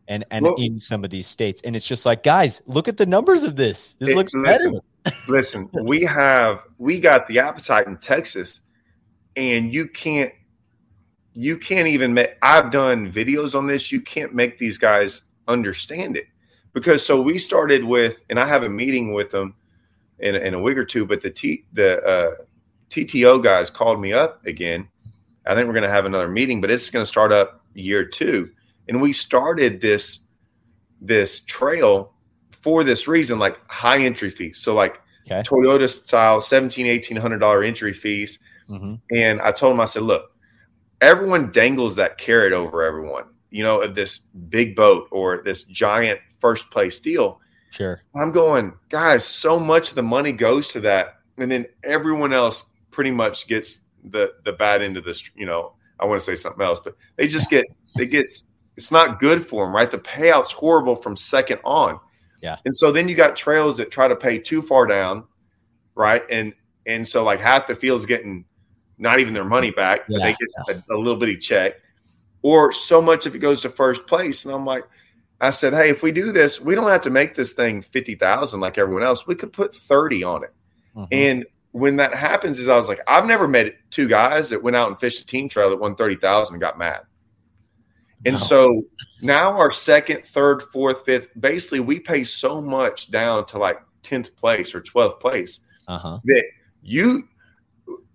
[0.08, 1.60] and and Well- in some of these states.
[1.64, 3.94] And it's just like, guys, look at the numbers of this.
[3.98, 5.16] This It- looks listen, better.
[5.28, 8.60] Listen, we have we got the appetite in Texas,
[9.36, 10.32] and you can't
[11.34, 12.36] you can't even make.
[12.42, 13.92] I've done videos on this.
[13.92, 16.26] You can't make these guys understand it
[16.72, 19.54] because so we started with, and I have a meeting with them
[20.18, 21.04] in, in a week or two.
[21.06, 22.34] But the T the uh,
[22.90, 24.88] TTO guys called me up again.
[25.46, 28.04] I think we're going to have another meeting, but it's going to start up year
[28.04, 28.50] two,
[28.88, 30.20] and we started this
[31.00, 32.12] this trail
[32.62, 34.58] for this reason, like high entry fees.
[34.58, 35.42] So like Okay.
[35.42, 38.38] Toyota style, 17, 1800 dollar entry fees.
[38.70, 39.00] Mhm.
[39.10, 40.30] And I told him, I said, look,
[41.00, 46.20] everyone dangles that carrot over everyone, you know, of this big boat or this giant
[46.38, 47.40] first place deal.
[47.70, 48.00] Sure.
[48.14, 51.16] I'm going, guys, so much of the money goes to that.
[51.38, 55.72] And then everyone else pretty much gets the the bad end of this, you know,
[55.98, 58.32] I want to say something else, but they just get they get
[58.76, 59.90] it's not good for them, right?
[59.90, 61.98] The payout's horrible from second on.
[62.42, 62.56] Yeah.
[62.64, 65.24] And so then you got trails that try to pay too far down,
[65.94, 66.22] right?
[66.30, 66.54] And
[66.86, 68.44] and so like half the field's getting
[68.98, 71.74] not even their money back, but they get a, a little bitty check,
[72.42, 74.44] or so much if it goes to first place.
[74.44, 74.84] And I'm like,
[75.40, 78.14] I said, hey, if we do this, we don't have to make this thing fifty
[78.14, 79.26] thousand like everyone else.
[79.26, 80.54] We could put thirty on it.
[80.94, 81.08] Mhm.
[81.10, 84.76] And when that happens, is I was like, I've never met two guys that went
[84.76, 87.00] out and fished a team trail that won thirty thousand and got mad.
[88.26, 88.82] And so
[89.22, 94.34] now our second, third, fourth, fifth, basically we pay so much down to like tenth
[94.36, 96.18] place or twelfth place uh-huh.
[96.24, 96.44] that
[96.82, 97.28] you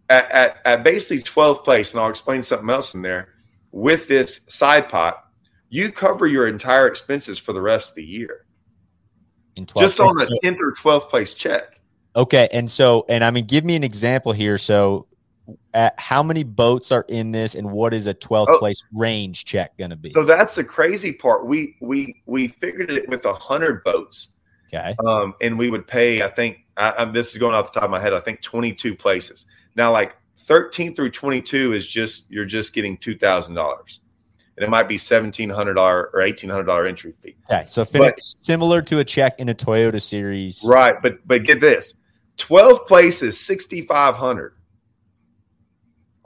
[0.09, 3.29] at, at, at basically 12th place, and I'll explain something else in there
[3.71, 5.25] with this side pot,
[5.69, 8.45] you cover your entire expenses for the rest of the year
[9.55, 11.79] In 12 just on a 10th or 12th place check.
[12.13, 14.57] Okay, and so and I mean, give me an example here.
[14.57, 15.07] So,
[15.73, 18.59] at how many boats are in this, and what is a 12th Oh.
[18.59, 20.11] place range check going to be?
[20.11, 21.45] So that's the crazy part.
[21.45, 24.29] We we we figured it with a hundred boats,
[24.73, 26.21] okay, um, and we would pay.
[26.21, 28.13] I think I, I'm, this is going off the top of my head.
[28.13, 29.45] I think 22 places.
[29.75, 33.99] Now, like 13 through 22 is just you're just getting two thousand dollars,
[34.57, 37.35] and it might be seventeen hundred dollar or eighteen hundred dollar entry fee.
[37.49, 37.65] okay.
[37.67, 41.95] So finish, similar to a check in a Toyota series, Right, but but get this:
[42.37, 44.55] 12th place is 6,500.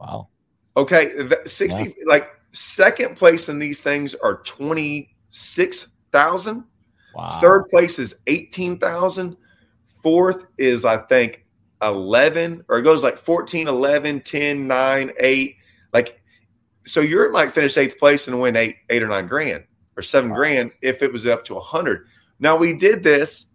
[0.06, 0.28] Wow.
[0.78, 6.64] Okay, that 60 like second place in these things are 26,000.
[7.14, 7.40] Wow.
[7.42, 9.38] Third place is 18,000.
[10.04, 11.46] Fourth is I think
[11.82, 15.56] 11 or it goes like 14, 11, 10, 9, 8.
[15.94, 16.22] Like
[16.86, 19.64] so you're might finish 8th place and win 8 8 or 9 grand
[19.98, 22.06] or 7 grand if it was up to 100.
[22.40, 23.48] Now we did this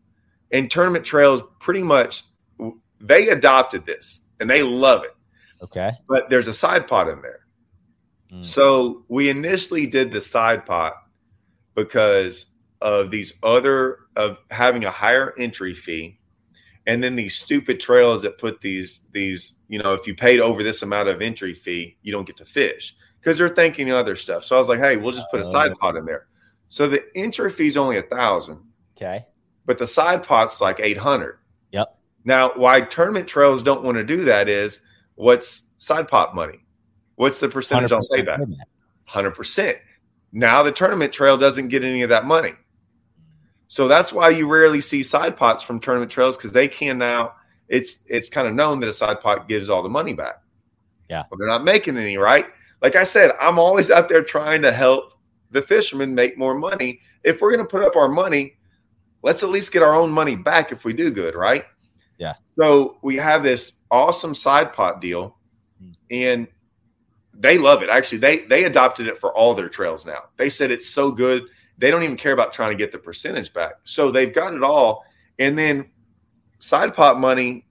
[0.52, 2.24] And tournament trails pretty much
[3.00, 5.14] they adopted this and they love it.
[5.62, 5.92] Okay.
[6.09, 7.40] But there's a side pot in there.
[8.33, 8.44] Mm.
[8.44, 10.94] So we initially did the side pot
[11.75, 12.46] because
[12.81, 16.18] of these other of having a higher entry fee
[16.87, 20.62] and then these stupid trails that put these these you know if you paid over
[20.62, 24.44] this amount of entry fee you don't get to fish because they're thinking other stuff
[24.44, 25.79] so i was like hey we'll just put a side oh.
[25.79, 26.27] pot in there
[26.68, 28.59] so the entry fee is only a thousand
[28.96, 29.27] okay
[29.66, 31.38] but the side pot's like 800
[31.73, 34.81] yep now why tournament trails don't want to do that is
[35.20, 36.61] what's side pot money
[37.16, 38.38] what's the percentage on payback
[39.09, 39.78] 100%
[40.33, 42.52] now the tournament trail doesn't get any of that money
[43.70, 47.35] so that's why you rarely see side pots from tournament trails because they can now.
[47.68, 50.42] It's it's kind of known that a side pot gives all the money back.
[51.09, 52.46] Yeah, but they're not making any, right?
[52.83, 55.12] Like I said, I'm always out there trying to help
[55.52, 56.98] the fishermen make more money.
[57.22, 58.56] If we're going to put up our money,
[59.22, 61.64] let's at least get our own money back if we do good, right?
[62.20, 62.35] Yeah.
[62.56, 65.37] So we have this awesome side pot deal,
[65.83, 65.92] hmm.
[66.12, 66.46] and
[67.35, 67.88] they love it.
[67.88, 70.20] Actually, they they adopted it for all their trails now.
[70.37, 71.48] They said it's so good
[71.80, 73.72] they don't even care about trying to get the percentage back.
[73.85, 75.02] So they've got it all.
[75.38, 75.88] And then
[76.59, 77.66] side pot money,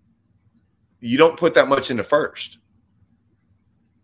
[0.99, 2.57] you don't put that much into first,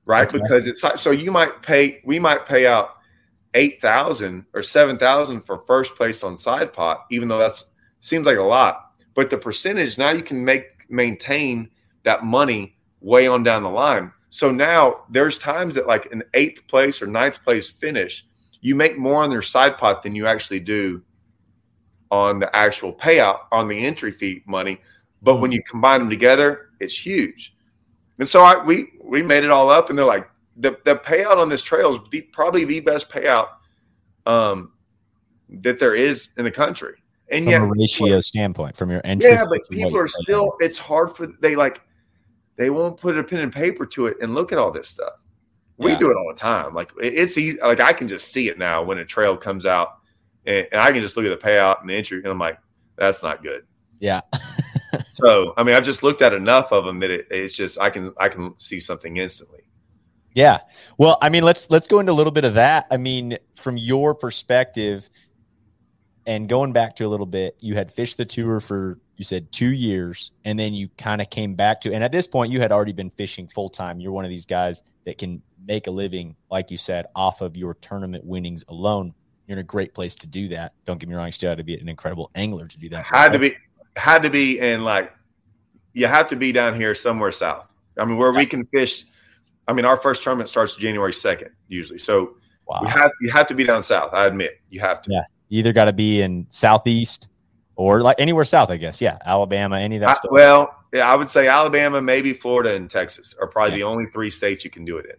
[0.06, 0.28] right?
[0.28, 0.38] Okay.
[0.38, 2.98] Because it's so you might pay, we might pay out
[3.56, 7.66] 8,000 or 7,000 for first place on side pot, even though that's
[8.00, 8.85] seems like a lot.
[9.16, 11.72] But the percentage now you can make maintain
[12.04, 14.12] that money way on down the line.
[14.30, 18.28] So now there's times that like an eighth place or ninth place finish,
[18.62, 21.02] you make more on their side pot than you actually do
[22.12, 24.80] on the actual payout on the entry fee money.
[25.22, 27.56] But when you combine them together, it's huge.
[28.20, 31.38] And so I, we we made it all up, and they're like the the payout
[31.38, 33.48] on this trail is the, probably the best payout
[34.26, 34.72] um,
[35.50, 36.96] that there is in the country.
[37.32, 40.56] And from yet, a ratio standpoint, from your entry, yeah, but people are still.
[40.60, 41.82] It's hard for they like
[42.56, 45.14] they won't put a pen and paper to it and look at all this stuff.
[45.78, 46.00] We yeah.
[46.00, 46.74] do it all the time.
[46.74, 47.60] Like it's easy.
[47.60, 49.98] Like I can just see it now when a trail comes out,
[50.46, 52.60] and, and I can just look at the payout and the entry, and I'm like,
[52.96, 53.66] that's not good.
[54.00, 54.22] Yeah.
[55.16, 57.90] so I mean, I've just looked at enough of them that it, it's just I
[57.90, 59.62] can I can see something instantly.
[60.36, 60.60] Yeah.
[60.98, 62.86] Well, I mean, let's let's go into a little bit of that.
[62.92, 65.10] I mean, from your perspective,
[66.26, 69.52] and going back to a little bit, you had fished the tour for you said
[69.52, 72.60] two years, and then you kind of came back to, and at this point, you
[72.60, 74.00] had already been fishing full time.
[74.00, 77.56] You're one of these guys that can make a living, like you said, off of
[77.56, 79.14] your tournament winnings alone,
[79.48, 80.74] you're in a great place to do that.
[80.86, 83.06] Don't get me wrong, you still have to be an incredible angler to do that.
[83.06, 83.56] Had to be
[83.96, 85.14] had to be in like
[85.94, 87.74] you have to be down here somewhere south.
[87.98, 88.40] I mean, where yeah.
[88.40, 89.06] we can fish.
[89.68, 92.36] I mean, our first tournament starts January second usually, so
[92.68, 92.80] wow.
[92.82, 94.14] we have you have to be down south.
[94.14, 95.12] I admit, you have to.
[95.12, 95.24] Yeah,
[95.56, 97.30] you either got to be in southeast
[97.78, 99.00] or like anywhere south, I guess.
[99.00, 100.32] Yeah, Alabama, any of that I, stuff.
[100.32, 103.78] Well, yeah, I would say Alabama, maybe Florida, and Texas are probably yeah.
[103.78, 105.16] the only three states you can do it in.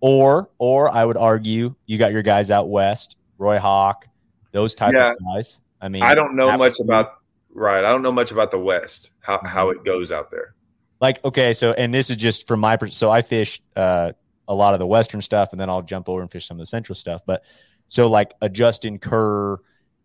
[0.00, 4.06] Or, or I would argue you got your guys out west, Roy Hawk,
[4.52, 5.12] those type yeah.
[5.12, 5.58] of guys.
[5.80, 7.18] I mean, I don't know much about
[7.52, 7.84] right.
[7.84, 9.46] I don't know much about the West, how mm-hmm.
[9.46, 10.54] how it goes out there.
[11.00, 14.12] Like, okay, so and this is just from my so I fish uh,
[14.48, 16.60] a lot of the Western stuff, and then I'll jump over and fish some of
[16.60, 17.20] the Central stuff.
[17.26, 17.42] But
[17.88, 19.58] so like a Justin Kerr,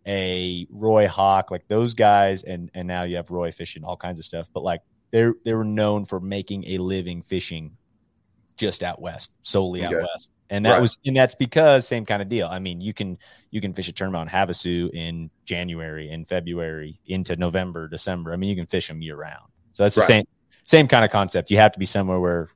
[0.07, 4.19] a Roy Hawk, like those guys, and and now you have Roy fishing all kinds
[4.19, 4.49] of stuff.
[4.53, 7.77] But like they they were known for making a living fishing
[8.57, 10.31] just out west, solely out west.
[10.49, 10.81] And that right.
[10.81, 12.47] was and that's because same kind of deal.
[12.47, 13.17] I mean, you can
[13.51, 18.33] you can fish a tournament on Havasu in January, in February, into November, December.
[18.33, 19.49] I mean, you can fish them year round.
[19.71, 20.07] So that's the right.
[20.07, 20.25] same
[20.65, 21.51] same kind of concept.
[21.51, 22.49] You have to be somewhere where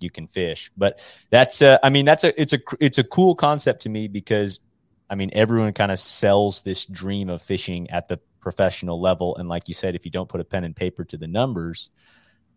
[0.00, 0.70] you can fish.
[0.76, 4.08] But that's uh, I mean, that's a it's a it's a cool concept to me
[4.08, 4.60] because
[5.08, 9.36] I mean, everyone kind of sells this dream of fishing at the professional level.
[9.36, 11.90] And like you said, if you don't put a pen and paper to the numbers,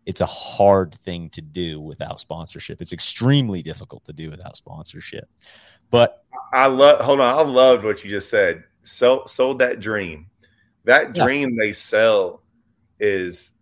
[0.06, 2.80] it's a hard thing to do without sponsorship.
[2.80, 5.28] It's extremely difficult to do without sponsorship.
[5.90, 8.64] But I love, hold on, I loved what you just said.
[8.82, 10.26] So, sold that dream.
[10.84, 11.64] That dream yeah.
[11.64, 12.42] they sell
[12.98, 13.52] is,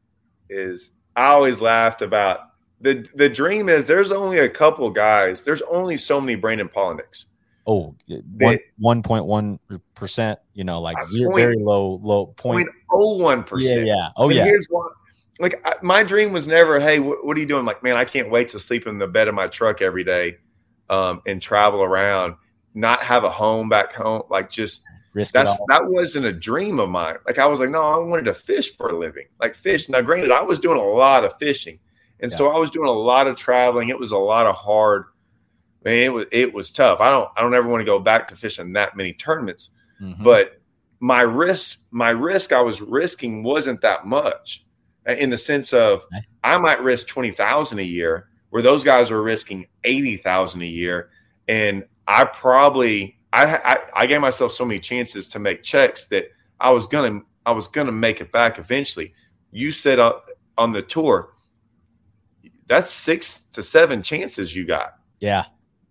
[0.48, 2.40] is, I always laughed about
[2.80, 7.24] the, the dream is there's only a couple guys, there's only so many Brandon Palaniuks
[7.68, 7.94] Oh,
[8.78, 9.60] one point one
[9.94, 10.38] percent.
[10.54, 12.66] You know, like zero, point, very low, low point.
[12.90, 13.86] oh one percent.
[13.86, 14.08] Yeah, yeah.
[14.16, 14.44] Oh, and yeah.
[14.44, 14.92] Here's what.
[15.38, 17.66] Like I, my dream was never, hey, wh- what are you doing?
[17.66, 20.38] Like, man, I can't wait to sleep in the bed of my truck every day,
[20.88, 22.36] um, and travel around,
[22.72, 24.22] not have a home back home.
[24.30, 27.16] Like, just Risk that's that wasn't a dream of mine.
[27.26, 29.90] Like, I was like, no, I wanted to fish for a living, like fish.
[29.90, 31.78] Now, granted, I was doing a lot of fishing,
[32.20, 32.36] and yeah.
[32.38, 33.88] so I was doing a lot of traveling.
[33.88, 35.04] It was a lot of hard
[35.84, 37.00] man, it was it was tough.
[37.00, 40.22] I don't I don't ever want to go back to fishing that many tournaments, mm-hmm.
[40.22, 40.60] but
[41.00, 44.64] my risk, my risk I was risking wasn't that much
[45.08, 46.04] uh, in the sense of
[46.42, 51.10] I might risk 20,000 a year where those guys are risking 80,000 a year.
[51.48, 56.30] And I probably, I, I, I gave myself so many chances to make checks that
[56.60, 59.14] I was going to, I was to make it back eventually.
[59.50, 60.14] You said uh,
[60.56, 61.34] on the tour,
[62.68, 64.98] that's six to seven chances you got.
[65.20, 65.44] Yeah.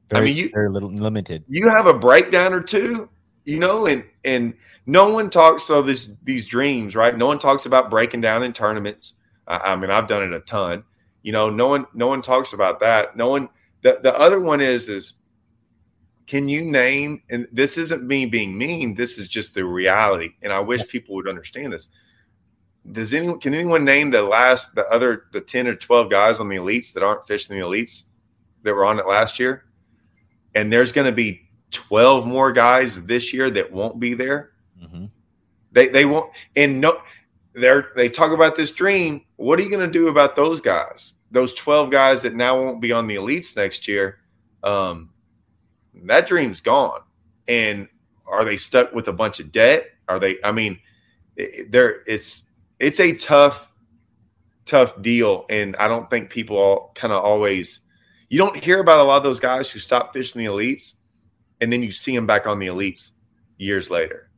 [0.09, 1.43] Very, I mean, you, very little limited.
[1.49, 3.09] You have a breakdown or two,
[3.43, 4.53] you know, and, and,
[4.89, 7.15] no one talks so this these dreams, right?
[7.17, 9.15] No one talks about breaking down in tournaments.
[9.45, 10.81] I, I mean, I've done it a ton.
[11.23, 13.17] You know, no one no one talks about that.
[13.17, 13.49] No one.
[13.81, 15.15] The the other one is is
[16.27, 20.51] can you name and this isn't me being mean this is just the reality and
[20.51, 21.87] i wish people would understand this
[22.91, 26.49] does anyone can anyone name the last the other the 10 or 12 guys on
[26.49, 28.03] the elites that aren't fishing the elites
[28.63, 29.65] that were on it last year
[30.55, 34.51] and there's going to be 12 more guys this year that won't be there
[34.83, 35.05] Mm-hmm.
[35.71, 36.99] They they won't and no
[37.53, 39.21] they're they talk about this dream.
[39.35, 41.13] What are you going to do about those guys?
[41.31, 44.19] Those 12 guys that now won't be on the elites next year.
[44.63, 45.09] Um,
[46.05, 47.01] that dream's gone.
[47.47, 47.87] And
[48.25, 49.87] are they stuck with a bunch of debt?
[50.07, 50.79] Are they I mean
[51.69, 52.43] there it's
[52.79, 53.71] it's a tough
[54.65, 57.79] tough deal and I don't think people all kind of always
[58.29, 60.95] you don't hear about a lot of those guys who stop fishing the elites
[61.61, 63.11] and then you see them back on the elites
[63.57, 64.29] years later.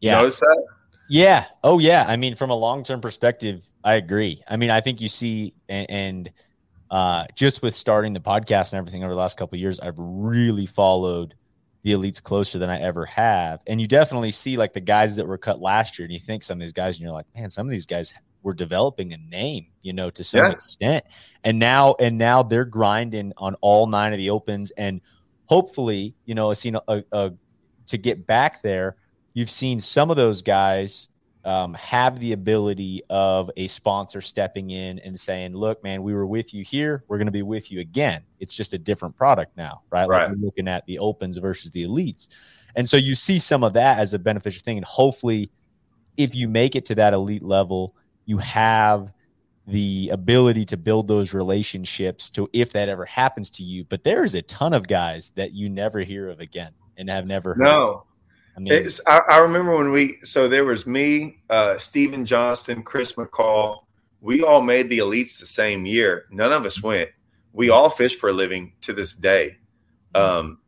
[0.00, 0.16] Yeah.
[0.16, 0.66] Notice that?
[1.08, 1.46] Yeah.
[1.64, 2.04] Oh, yeah.
[2.06, 4.42] I mean, from a long term perspective, I agree.
[4.48, 6.32] I mean, I think you see, and, and
[6.90, 10.66] uh, just with starting the podcast and everything over the last couple years, I've really
[10.66, 11.34] followed
[11.82, 13.60] the elites closer than I ever have.
[13.66, 16.42] And you definitely see like the guys that were cut last year, and you think
[16.42, 18.12] some of these guys, and you're like, man, some of these guys
[18.42, 20.50] were developing a name, you know, to some yeah.
[20.50, 21.04] extent.
[21.44, 25.00] And now, and now they're grinding on all nine of the opens, and
[25.46, 27.32] hopefully, you know, I've seen a, a
[27.86, 28.96] to get back there
[29.34, 31.08] you've seen some of those guys
[31.44, 36.26] um, have the ability of a sponsor stepping in and saying, "Look, man, we were
[36.26, 37.04] with you here.
[37.08, 38.22] We're going to be with you again.
[38.40, 40.08] It's just a different product now, right?
[40.08, 40.28] right.
[40.28, 42.28] Like we're looking at the opens versus the elites,
[42.76, 44.76] and so you see some of that as a beneficial thing.
[44.76, 45.50] And hopefully,
[46.16, 47.94] if you make it to that elite level,
[48.26, 49.12] you have
[49.66, 53.84] the ability to build those relationships to if that ever happens to you.
[53.84, 57.26] But there is a ton of guys that you never hear of again and have
[57.26, 57.64] never heard.
[57.64, 57.92] No.
[57.92, 58.02] Of.
[58.56, 63.12] I mean, I, I, remember when we so there was me, uh, Stephen Johnston, Chris
[63.12, 63.84] McCall.
[64.20, 66.26] We all made the elites the same year.
[66.30, 67.10] None of us went.
[67.52, 69.56] We all fish for a living to this day.
[70.14, 70.58] Um,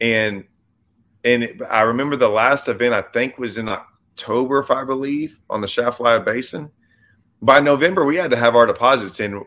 [0.00, 0.44] and
[1.24, 5.40] and it, I remember the last event I think was in October, if I believe,
[5.48, 6.70] on the Atchafalaya Basin.
[7.42, 9.44] By November, we had to have our deposits in.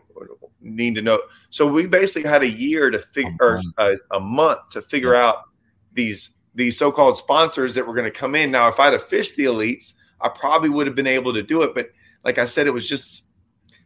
[0.60, 1.20] Need to know.
[1.50, 5.44] So we basically had a year to figure, or a, a month to figure out
[5.92, 8.50] these these so-called sponsors that were going to come in.
[8.50, 11.62] Now, if I'd have fished the elites, I probably would have been able to do
[11.62, 11.74] it.
[11.74, 11.90] But
[12.24, 13.24] like I said, it was just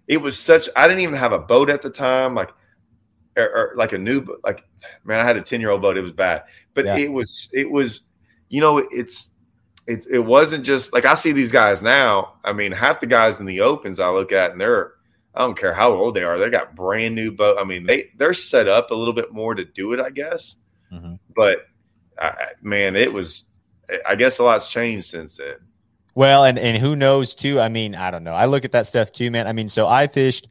[0.07, 2.51] it was such I didn't even have a boat at the time, like
[3.37, 4.65] or, or like a new like
[5.05, 5.97] man, I had a 10-year-old boat.
[5.97, 6.45] It was bad.
[6.75, 6.97] But yeah.
[6.97, 8.03] it was it was,
[8.49, 9.31] you know, it's
[9.87, 12.35] it's it wasn't just like I see these guys now.
[12.45, 14.93] I mean, half the guys in the opens I look at and they're
[15.35, 16.39] I don't care how old they are.
[16.39, 17.59] They got brand new boat.
[17.61, 20.57] I mean, they they're set up a little bit more to do it, I guess.
[20.93, 21.15] Mm-hmm.
[21.35, 21.68] But
[22.21, 23.45] I, man, it was.
[24.07, 25.57] I guess a lot's changed since then.
[26.15, 27.61] Well, and and who knows too?
[27.61, 28.35] I mean, I don't know.
[28.35, 29.47] I look at that stuff too, man.
[29.47, 30.49] I mean, so I fished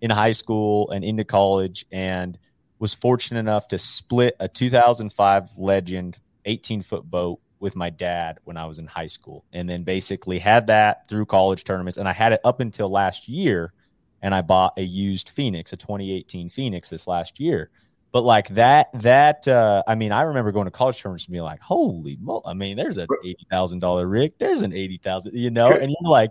[0.00, 2.38] in high school and into college, and
[2.78, 8.56] was fortunate enough to split a 2005 Legend 18 foot boat with my dad when
[8.56, 12.12] I was in high school, and then basically had that through college tournaments, and I
[12.12, 13.72] had it up until last year,
[14.20, 17.70] and I bought a used Phoenix, a 2018 Phoenix this last year.
[18.16, 21.44] But like that, that uh, I mean, I remember going to college tournaments and being
[21.44, 25.34] like, "Holy mo!" I mean, there's an eighty thousand dollar rig, there's an eighty thousand,
[25.34, 26.30] you know, and you're like,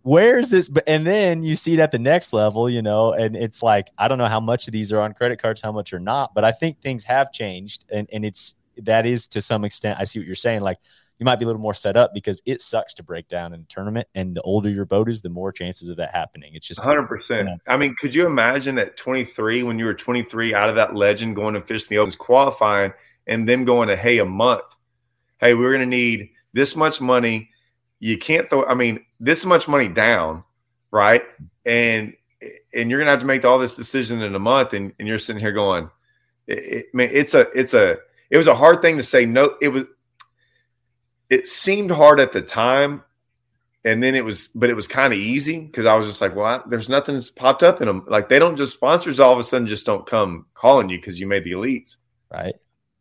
[0.00, 3.36] "Where's this?" But and then you see it at the next level, you know, and
[3.36, 5.92] it's like I don't know how much of these are on credit cards, how much
[5.92, 9.66] are not, but I think things have changed, and and it's that is to some
[9.66, 10.00] extent.
[10.00, 10.78] I see what you're saying, like
[11.18, 13.60] you might be a little more set up because it sucks to break down in
[13.60, 14.06] a tournament.
[14.14, 16.54] And the older your boat is, the more chances of that happening.
[16.54, 17.30] It's just 100%.
[17.30, 17.56] You know.
[17.66, 21.34] I mean, could you imagine at 23, when you were 23 out of that legend
[21.34, 22.92] going to fish in the Opens, qualifying,
[23.26, 24.64] and then going to, hey, a month,
[25.38, 27.50] hey, we're going to need this much money.
[27.98, 30.44] You can't throw, I mean, this much money down,
[30.90, 31.22] right?
[31.64, 32.14] And,
[32.74, 34.74] and you're going to have to make all this decision in a month.
[34.74, 35.88] And, and you're sitting here going,
[36.46, 37.96] it, it, man, it's a, it's a,
[38.28, 39.56] it was a hard thing to say no.
[39.62, 39.84] It was,
[41.30, 43.02] it seemed hard at the time
[43.84, 46.34] and then it was but it was kind of easy because i was just like
[46.34, 49.32] well I, there's nothing that's popped up in them like they don't just sponsors all
[49.32, 51.96] of a sudden just don't come calling you because you made the elites
[52.30, 52.54] right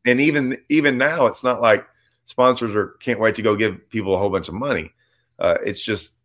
[0.05, 1.85] and even even now it's not like
[2.25, 4.91] sponsors are can't wait to go give people a whole bunch of money.
[5.39, 6.15] Uh, it's just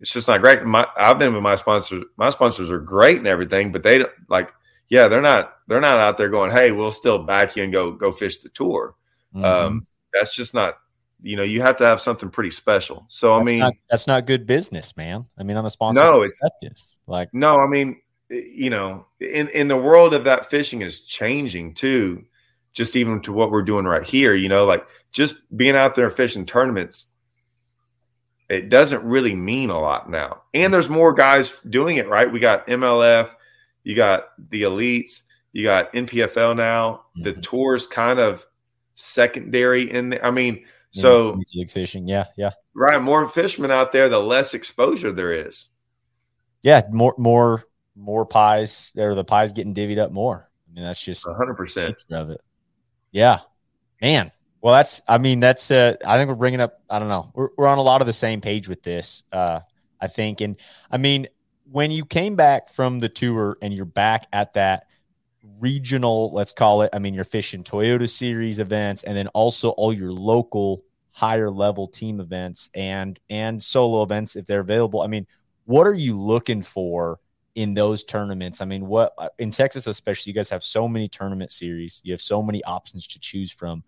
[0.00, 0.62] it's just not great.
[0.64, 2.04] My, I've been with my sponsors.
[2.16, 4.50] My sponsors are great and everything, but they don't like.
[4.88, 5.56] Yeah, they're not.
[5.66, 8.48] They're not out there going, "Hey, we'll still back you and go go fish the
[8.50, 8.94] tour."
[9.34, 9.44] Mm-hmm.
[9.44, 10.78] Um, that's just not.
[11.20, 13.04] You know, you have to have something pretty special.
[13.08, 15.26] So that's I mean, not, that's not good business, man.
[15.38, 16.40] I mean, on the sponsor, no, it's
[17.06, 17.58] like no.
[17.58, 18.00] I mean,
[18.30, 22.24] you know, in in the world of that fishing is changing too.
[22.72, 26.10] Just even to what we're doing right here, you know, like just being out there
[26.10, 27.06] fishing tournaments
[28.48, 30.42] it doesn't really mean a lot now.
[30.54, 32.30] And there's more guys doing it, right?
[32.30, 33.30] We got MLF,
[33.84, 37.04] you got the elites, you got NPFL now.
[37.16, 37.22] Mm-hmm.
[37.24, 38.46] The tour's kind of
[38.94, 40.24] secondary in there.
[40.24, 42.50] I mean, so league fishing, yeah, yeah.
[42.74, 43.00] Right.
[43.00, 45.68] More fishermen out there, the less exposure there is.
[46.62, 47.64] Yeah, more more
[47.96, 50.50] more pies or the pies getting divvied up more.
[50.68, 52.40] I mean, that's just hundred percent of it.
[53.10, 53.40] Yeah.
[54.00, 54.30] Man,
[54.60, 57.48] well, that's, I mean, that's, uh, I think we're bringing up, I don't know, we're,
[57.56, 59.58] we're on a lot of the same page with this, uh,
[60.00, 60.40] I think.
[60.40, 60.54] And
[60.88, 61.26] I mean,
[61.68, 64.86] when you came back from the tour and you're back at that
[65.58, 69.92] regional, let's call it, I mean, you're fishing Toyota Series events and then also all
[69.92, 70.82] your local
[71.12, 75.02] higher level team events and, and solo events if they're available.
[75.02, 75.26] I mean,
[75.64, 77.18] what are you looking for
[77.54, 78.60] in those tournaments?
[78.60, 82.22] I mean, what in Texas, especially, you guys have so many tournament series, you have
[82.22, 83.82] so many options to choose from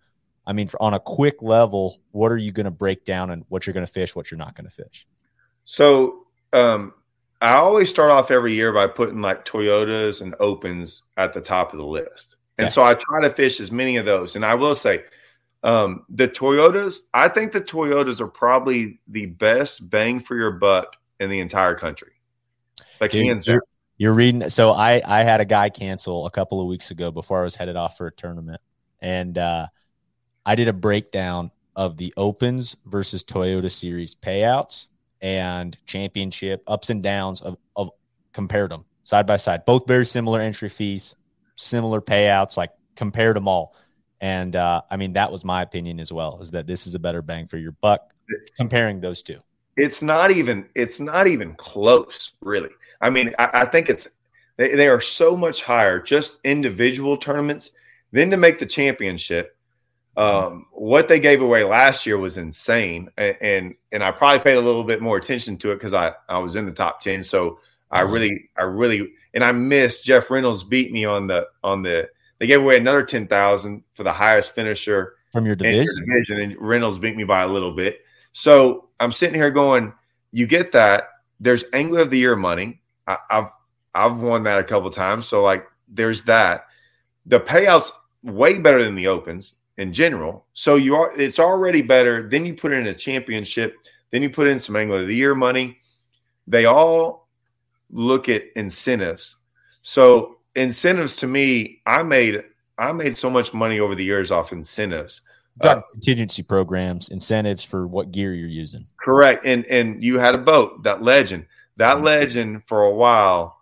[0.45, 3.65] I mean, on a quick level, what are you going to break down and what
[3.65, 5.07] you're going to fish, what you're not going to fish?
[5.65, 6.93] So, um,
[7.41, 11.73] I always start off every year by putting like Toyotas and Opens at the top
[11.73, 12.35] of the list.
[12.59, 12.71] And yeah.
[12.71, 14.35] so I try to fish as many of those.
[14.35, 15.03] And I will say,
[15.63, 20.95] um, the Toyotas, I think the Toyotas are probably the best bang for your buck
[21.19, 22.13] in the entire country.
[22.99, 23.63] Like Dude, hands you're,
[23.97, 24.47] you're reading.
[24.51, 27.55] So I, I had a guy cancel a couple of weeks ago before I was
[27.55, 28.61] headed off for a tournament.
[28.99, 29.67] And, uh,
[30.45, 34.87] I did a breakdown of the Opens versus Toyota Series payouts
[35.21, 37.91] and championship ups and downs of, of
[38.33, 39.65] compared them side by side.
[39.65, 41.15] Both very similar entry fees,
[41.55, 43.75] similar payouts, like compared them all.
[44.19, 46.99] And uh, I mean, that was my opinion as well, is that this is a
[46.99, 48.13] better bang for your buck
[48.55, 49.39] comparing those two.
[49.77, 52.69] It's not even, it's not even close, really.
[52.99, 54.07] I mean, I, I think it's,
[54.57, 57.71] they, they are so much higher, just individual tournaments.
[58.11, 59.57] Then to make the championship,
[60.21, 64.57] um, what they gave away last year was insane, and, and and, I probably paid
[64.57, 67.23] a little bit more attention to it because I I was in the top ten.
[67.23, 67.59] So
[67.89, 68.13] I mm-hmm.
[68.13, 72.45] really I really and I missed Jeff Reynolds beat me on the on the they
[72.45, 75.85] gave away another ten thousand for the highest finisher from your division.
[75.95, 78.01] Your division, and Reynolds beat me by a little bit.
[78.33, 79.91] So I'm sitting here going,
[80.31, 81.09] you get that.
[81.39, 82.81] There's Angler of the Year money.
[83.07, 83.49] I, I've
[83.95, 85.27] I've won that a couple times.
[85.27, 86.67] So like there's that.
[87.25, 87.91] The payouts
[88.23, 90.45] way better than the opens in general.
[90.53, 92.29] So you are it's already better.
[92.29, 93.75] Then you put in a championship,
[94.11, 95.77] then you put in some Angler of the Year money.
[96.47, 97.27] They all
[97.89, 99.37] look at incentives.
[99.81, 102.43] So incentives to me, I made
[102.77, 105.21] I made so much money over the years off incentives.
[105.59, 108.85] Uh, contingency programs, incentives for what gear you're using.
[108.97, 109.45] Correct.
[109.45, 111.45] And and you had a boat, that legend.
[111.77, 112.05] That mm-hmm.
[112.05, 113.57] legend for a while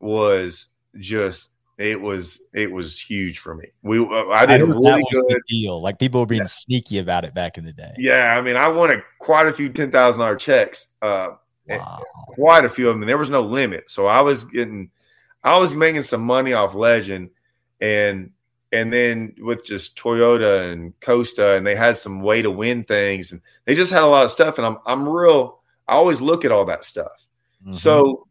[0.00, 3.68] was just it was it was huge for me.
[3.82, 5.80] We uh, I did I really good deal.
[5.80, 6.46] Like people were being yeah.
[6.46, 7.94] sneaky about it back in the day.
[7.96, 10.88] Yeah, I mean, I won a, quite a few ten thousand dollar checks.
[11.00, 11.30] Uh,
[11.68, 12.02] wow.
[12.34, 13.02] quite a few of them.
[13.02, 14.90] And There was no limit, so I was getting,
[15.44, 17.30] I was making some money off Legend,
[17.80, 18.32] and
[18.72, 23.30] and then with just Toyota and Costa, and they had some way to win things,
[23.30, 24.58] and they just had a lot of stuff.
[24.58, 25.60] And I'm I'm real.
[25.86, 27.28] I always look at all that stuff.
[27.62, 27.72] Mm-hmm.
[27.72, 28.26] So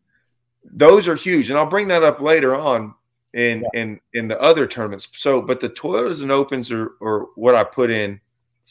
[0.66, 2.94] those are huge, and I'll bring that up later on
[3.34, 3.82] in yeah.
[3.82, 5.08] in in the other tournaments.
[5.14, 8.20] So, but the Toyotas and Opens are, are what I put in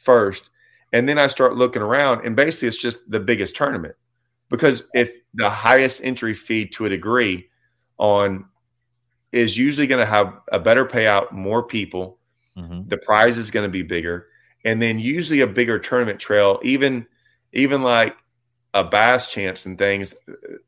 [0.03, 0.51] first,
[0.93, 3.95] and then I start looking around, and basically it's just the biggest tournament
[4.51, 7.49] because if the highest entry fee to a degree
[7.99, 8.45] on
[9.33, 12.19] is usually going to have a better payout, more people,
[12.57, 12.89] mm-hmm.
[12.89, 14.29] the prize is going to be bigger,
[14.65, 17.07] and then usually a bigger tournament trail, even
[17.53, 18.17] even like
[18.75, 20.15] a bass champs and things,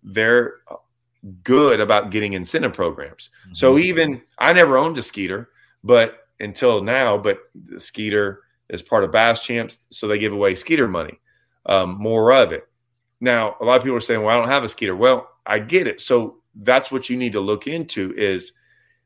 [0.03, 0.55] they're
[1.43, 3.31] good about getting incentive programs.
[3.45, 3.55] Mm-hmm.
[3.55, 5.51] So even I never owned a Skeeter,
[5.85, 10.55] but until now, but the Skeeter is part of Bass Champs, so they give away
[10.55, 11.19] Skeeter money,
[11.67, 12.69] um, more of it.
[13.21, 15.59] Now, a lot of people are saying, "Well, I don't have a Skeeter." Well, I
[15.59, 16.01] get it.
[16.01, 18.53] So that's what you need to look into is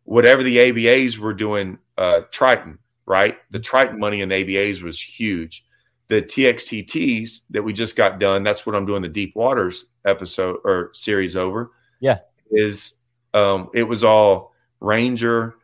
[0.04, 1.78] whatever the ABAs were doing.
[1.96, 3.36] Uh, Triton, right?
[3.50, 3.64] The mm-hmm.
[3.64, 5.64] Triton money in ABAs was huge.
[6.08, 10.58] The TXTTs that we just got done, that's what I'm doing the Deep Waters episode
[10.64, 11.70] or series over
[12.02, 12.18] yeah.
[12.50, 12.94] Is
[13.32, 15.54] um it was all Ranger,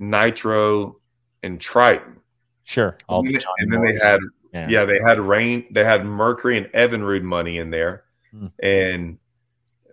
[0.00, 0.96] Nitro,
[1.42, 2.16] and Triton.
[2.64, 2.96] Sure.
[3.08, 4.20] All and, then, and then they had
[4.52, 4.68] yeah.
[4.68, 4.84] yeah.
[4.84, 8.46] they had rain, they had Mercury and Evinrude money in there, hmm.
[8.60, 9.18] and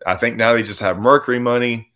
[0.05, 1.91] I think now they just have Mercury money,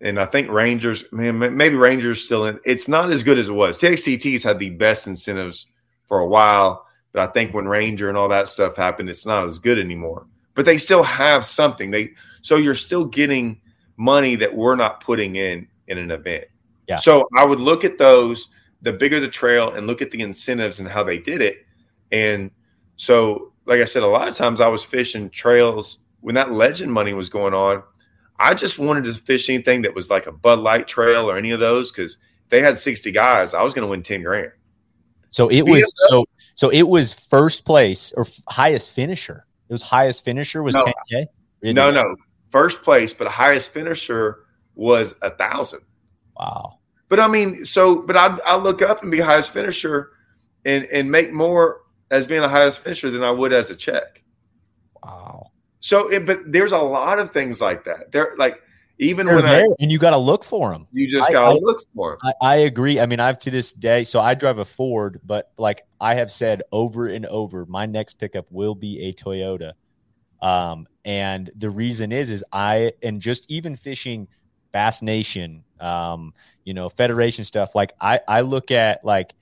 [0.00, 2.60] and I think Rangers, man, maybe Rangers still in.
[2.64, 3.78] It's not as good as it was.
[3.78, 5.66] TXTT's had the best incentives
[6.06, 9.46] for a while, but I think when Ranger and all that stuff happened, it's not
[9.46, 10.26] as good anymore.
[10.54, 11.90] But they still have something.
[11.90, 12.10] They
[12.40, 13.60] so you're still getting
[13.96, 16.44] money that we're not putting in in an event.
[16.88, 16.96] Yeah.
[16.96, 18.48] So I would look at those,
[18.82, 21.66] the bigger the trail, and look at the incentives and how they did it.
[22.10, 22.50] And
[22.96, 26.92] so, like I said, a lot of times I was fishing trails when that legend
[26.92, 27.82] money was going on.
[28.38, 31.50] I just wanted to fish anything that was like a Bud Light trail or any
[31.50, 32.16] of those because
[32.48, 33.54] they had 60 guys.
[33.54, 34.52] I was going to win 10 grand.
[35.30, 36.26] So it was so
[36.56, 39.46] so it was first place or highest finisher.
[39.68, 41.26] It was highest finisher was no, 10k.
[41.62, 42.16] No, no,
[42.50, 44.44] first place, but highest finisher
[44.74, 45.80] was a thousand.
[46.36, 46.78] Wow.
[47.08, 50.10] But I mean, so but I I look up and be highest finisher
[50.64, 54.22] and and make more as being a highest finisher than I would as a check.
[55.02, 55.50] Wow.
[55.80, 58.12] So, it, but there's a lot of things like that.
[58.12, 58.60] They're like
[58.98, 60.86] even They're when there, I and you got to look for them.
[60.92, 62.32] You just got to look for them.
[62.42, 63.00] I, I, agree.
[63.00, 64.04] I mean, I've to this day.
[64.04, 68.18] So I drive a Ford, but like I have said over and over, my next
[68.18, 69.72] pickup will be a Toyota.
[70.42, 74.28] Um, and the reason is, is I and just even fishing
[74.72, 76.34] Bass Nation, um,
[76.64, 77.74] you know, Federation stuff.
[77.74, 79.34] Like I, I look at like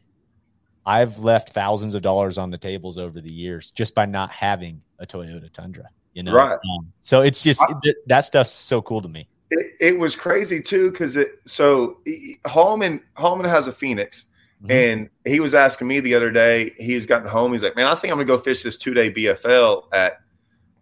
[0.86, 4.82] I've left thousands of dollars on the tables over the years just by not having
[4.98, 5.88] a Toyota Tundra.
[6.14, 6.52] You know, right?
[6.52, 7.62] Um, so it's just
[8.06, 9.28] that stuff's so cool to me.
[9.50, 11.28] It, it was crazy too because it.
[11.46, 11.98] So
[12.46, 14.24] Holman Holman has a Phoenix,
[14.62, 14.70] mm-hmm.
[14.70, 16.74] and he was asking me the other day.
[16.76, 17.52] He's gotten home.
[17.52, 20.18] He's like, "Man, I think I'm gonna go fish this two day BFL at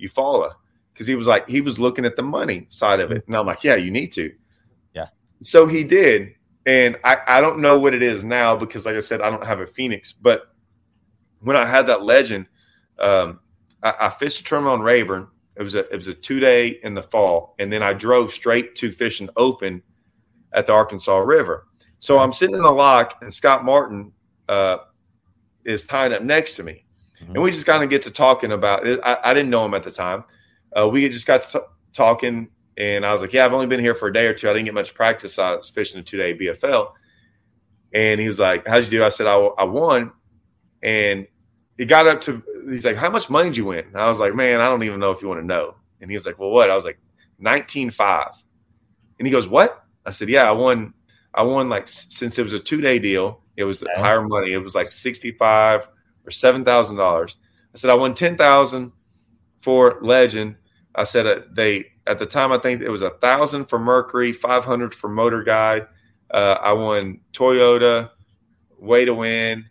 [0.00, 0.52] Eufaula."
[0.96, 3.46] Because he was like, he was looking at the money side of it, and I'm
[3.46, 4.32] like, "Yeah, you need to."
[4.94, 5.08] Yeah.
[5.42, 6.34] So he did,
[6.64, 9.44] and I I don't know what it is now because, like I said, I don't
[9.44, 10.54] have a Phoenix, but
[11.40, 12.46] when I had that legend.
[12.98, 13.40] Um,
[13.82, 15.28] I, I fished a tournament on Rayburn.
[15.56, 18.32] It was a it was a two day in the fall, and then I drove
[18.32, 19.82] straight to fishing open
[20.52, 21.66] at the Arkansas River.
[21.98, 24.12] So I'm sitting in the lock, and Scott Martin
[24.48, 24.78] uh,
[25.64, 26.84] is tied up next to me,
[27.20, 27.34] mm-hmm.
[27.34, 29.00] and we just kind of get to talking about it.
[29.02, 30.24] I, I, didn't know him at the time.
[30.74, 33.80] Uh, we just got to t- talking, and I was like, "Yeah, I've only been
[33.80, 34.48] here for a day or two.
[34.48, 35.38] I didn't get much practice.
[35.38, 36.92] I was fishing a two day BFL."
[37.92, 40.12] And he was like, "How'd you do?" I said, "I, I won,"
[40.82, 41.26] and
[41.78, 43.84] it got up to he's like, How much money did you win?
[43.86, 45.74] And I was like, Man, I don't even know if you want to know.
[46.00, 46.70] And he was like, Well, what?
[46.70, 46.98] I was like,
[47.42, 48.30] 19.5.
[49.18, 49.84] And he goes, What?
[50.04, 50.92] I said, Yeah, I won.
[51.34, 54.52] I won like since it was a two day deal, it was higher money.
[54.52, 55.86] It was like 65
[56.24, 56.98] or $7,000.
[56.98, 58.92] I said, I won 10,000
[59.60, 60.56] for Legend.
[60.94, 64.32] I said, uh, they, at the time, I think it was a thousand for Mercury,
[64.32, 65.86] 500 for Motor Guide.
[66.30, 68.10] Uh, I won Toyota,
[68.78, 69.68] way to win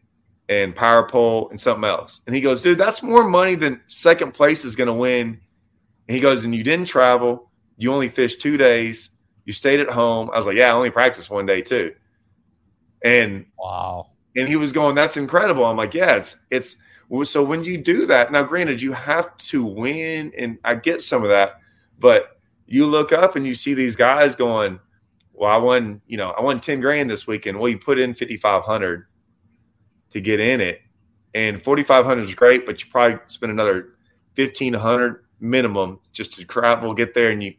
[0.47, 2.21] and power pole and something else.
[2.27, 5.39] And he goes, dude, that's more money than second place is going to win.
[6.07, 7.49] And he goes, and you didn't travel.
[7.77, 9.09] You only fished two days.
[9.45, 10.29] You stayed at home.
[10.33, 11.95] I was like, yeah, I only practiced one day too.
[13.03, 14.11] And wow.
[14.35, 15.65] And he was going, that's incredible.
[15.65, 16.75] I'm like, yeah, it's, it's,
[17.23, 20.33] so when you do that, now granted, you have to win.
[20.37, 21.59] And I get some of that,
[21.99, 24.79] but you look up and you see these guys going,
[25.33, 27.59] well, I won, you know, I won 10 grand this weekend.
[27.59, 29.05] Well, you put in 5,500
[30.11, 30.81] to get in it.
[31.33, 33.95] And 4,500 is great, but you probably spend another
[34.35, 37.53] 1,500 minimum just to travel, get there, and you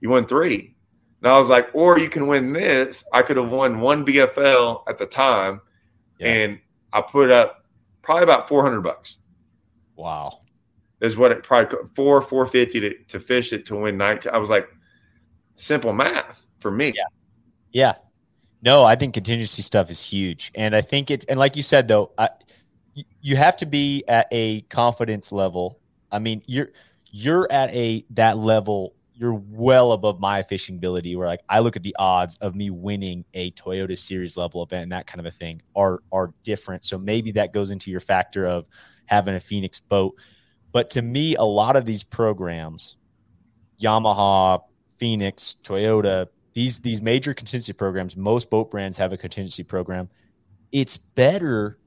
[0.00, 0.74] you won three.
[1.22, 3.04] And I was like, or you can win this.
[3.12, 5.60] I could have won one BFL at the time,
[6.18, 6.28] yeah.
[6.28, 6.60] and
[6.92, 7.66] I put up
[8.08, 9.18] probably about 400 bucks.
[9.94, 10.40] Wow,
[11.02, 14.32] is what it probably four 450 to, to fish it to win 19.
[14.32, 14.66] I was like,
[15.56, 16.94] simple math for me.
[16.96, 17.04] Yeah,
[17.70, 17.94] yeah.
[18.62, 21.86] No, I think contingency stuff is huge, and I think it's and like you said
[21.86, 22.30] though, I,
[23.20, 25.78] you have to be at a confidence level.
[26.10, 26.70] I mean, you're
[27.10, 28.94] you're at a that level.
[29.18, 31.16] You're well above my fishing ability.
[31.16, 34.84] Where like I look at the odds of me winning a Toyota Series level event
[34.84, 36.84] and that kind of a thing are are different.
[36.84, 38.68] So maybe that goes into your factor of
[39.06, 40.14] having a Phoenix boat.
[40.70, 42.96] But to me, a lot of these programs,
[43.80, 44.62] Yamaha,
[44.98, 50.08] Phoenix, Toyota, these these major contingency programs, most boat brands have a contingency program.
[50.70, 51.78] It's better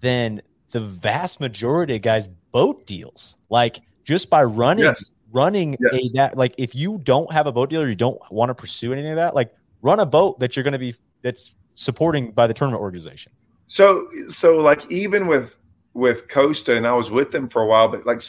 [0.00, 3.36] than the vast majority of guys' boat deals.
[3.50, 5.12] Like just by running yes.
[5.32, 5.94] Running yes.
[5.94, 8.92] a that like if you don't have a boat dealer, you don't want to pursue
[8.92, 12.46] anything of that, like run a boat that you're going to be that's supporting by
[12.46, 13.32] the tournament organization.
[13.66, 15.56] So so like even with
[15.94, 18.22] with Costa and I was with them for a while, but like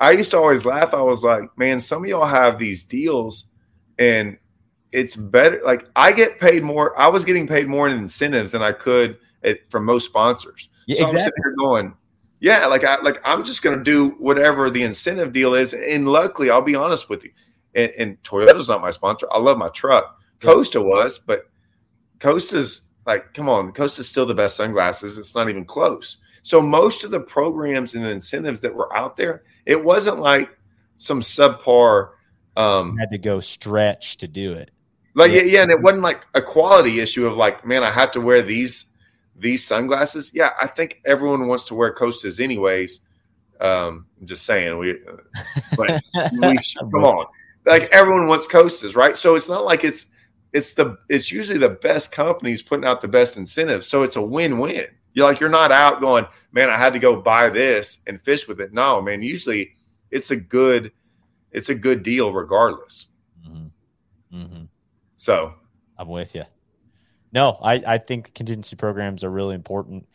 [0.00, 0.94] I used to always laugh.
[0.94, 3.46] I was like, man, some of y'all have these deals
[3.98, 4.38] and
[4.92, 5.60] it's better.
[5.64, 6.98] Like I get paid more.
[6.98, 10.68] I was getting paid more in incentives than I could at, from most sponsors.
[10.86, 11.20] Yeah, so exactly.
[11.20, 11.94] I'm sitting here going,
[12.40, 15.74] Yeah, like I like I'm just gonna do whatever the incentive deal is.
[15.74, 17.30] And luckily, I'll be honest with you.
[17.74, 19.26] And, and Toyota's not my sponsor.
[19.30, 20.18] I love my truck.
[20.40, 21.50] Costa was, but
[22.20, 25.18] Costa's like, come on, Costa's still the best sunglasses.
[25.18, 26.18] It's not even close.
[26.42, 30.50] So most of the programs and incentives that were out there, it wasn't like
[30.98, 32.10] some subpar.
[32.56, 34.70] Um, had to go stretch to do it.
[35.14, 38.12] Like yeah, yeah, and it wasn't like a quality issue of like, man, I have
[38.12, 38.86] to wear these
[39.38, 40.32] these sunglasses.
[40.34, 43.00] Yeah, I think everyone wants to wear Costas anyways.
[43.60, 44.98] Um, I'm just saying we,
[45.76, 46.00] but
[46.32, 47.26] we should, come on,
[47.64, 49.16] like everyone wants Costas, right?
[49.16, 50.06] So it's not like it's
[50.52, 53.88] it's the it's usually the best companies putting out the best incentives.
[53.88, 54.86] So it's a win-win.
[55.12, 58.46] You're like you're not out going, man, I had to go buy this and fish
[58.46, 58.72] with it.
[58.72, 59.74] No, man, usually
[60.10, 60.92] it's a good
[61.50, 63.08] it's a good deal regardless.
[63.46, 64.36] Mm-hmm.
[64.36, 64.64] Mm-hmm.
[65.16, 65.54] So
[65.96, 66.44] I'm with you.
[67.32, 70.06] No, I, I think contingency programs are really important.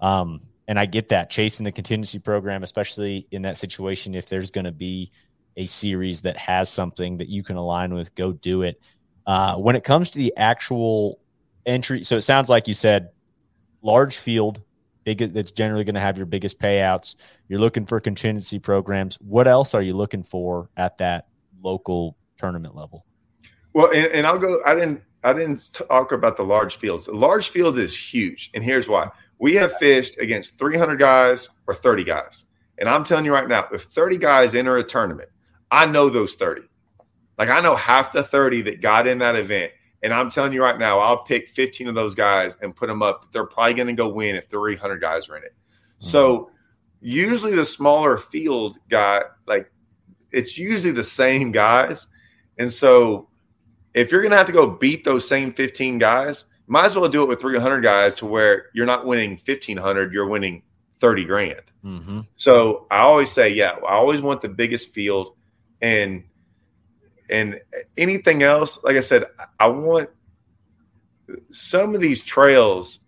[0.00, 4.50] Um, and I get that chasing the contingency program, especially in that situation, if there's
[4.50, 5.10] going to be
[5.56, 8.80] a series that has something that you can align with, go do it.
[9.26, 11.20] Uh, when it comes to the actual
[11.66, 13.10] entry, so it sounds like you said
[13.82, 14.62] large field,
[15.04, 17.16] big that's generally going to have your biggest payouts.
[17.48, 19.16] You're looking for contingency programs.
[19.16, 21.28] What else are you looking for at that
[21.60, 23.04] local tournament level?
[23.74, 24.60] Well, and, and I'll go.
[24.64, 25.02] I didn't.
[25.24, 27.06] I didn't talk about the large fields.
[27.06, 31.74] The large field is huge, and here's why: we have fished against 300 guys or
[31.74, 32.44] 30 guys,
[32.78, 35.28] and I'm telling you right now, if 30 guys enter a tournament,
[35.70, 36.62] I know those 30.
[37.38, 40.62] Like I know half the 30 that got in that event, and I'm telling you
[40.62, 43.32] right now, I'll pick 15 of those guys and put them up.
[43.32, 45.54] They're probably going to go win if 300 guys are in it.
[45.54, 46.06] Mm-hmm.
[46.06, 46.50] So
[47.00, 49.70] usually the smaller field guy, like
[50.30, 52.06] it's usually the same guys,
[52.58, 53.28] and so
[53.94, 57.08] if you're going to have to go beat those same 15 guys, might as well
[57.08, 60.62] do it with 300 guys to where you're not winning 1500, you're winning
[61.00, 61.62] 30 grand.
[61.84, 62.20] Mm-hmm.
[62.34, 65.36] So I always say, yeah, I always want the biggest field
[65.80, 66.24] and
[67.28, 67.60] and
[67.96, 69.24] anything else, like I said,
[69.58, 70.10] I want
[71.50, 73.00] some of these trails.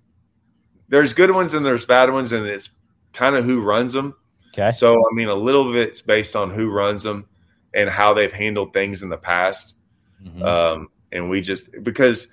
[0.88, 2.70] There's good ones and there's bad ones, and it's
[3.12, 4.14] kind of who runs them.
[4.48, 4.72] Okay.
[4.72, 7.26] So I mean, a little of it's based on who runs them
[7.74, 9.76] and how they've handled things in the past.
[10.24, 10.42] Mm-hmm.
[10.42, 12.28] Um, and we just because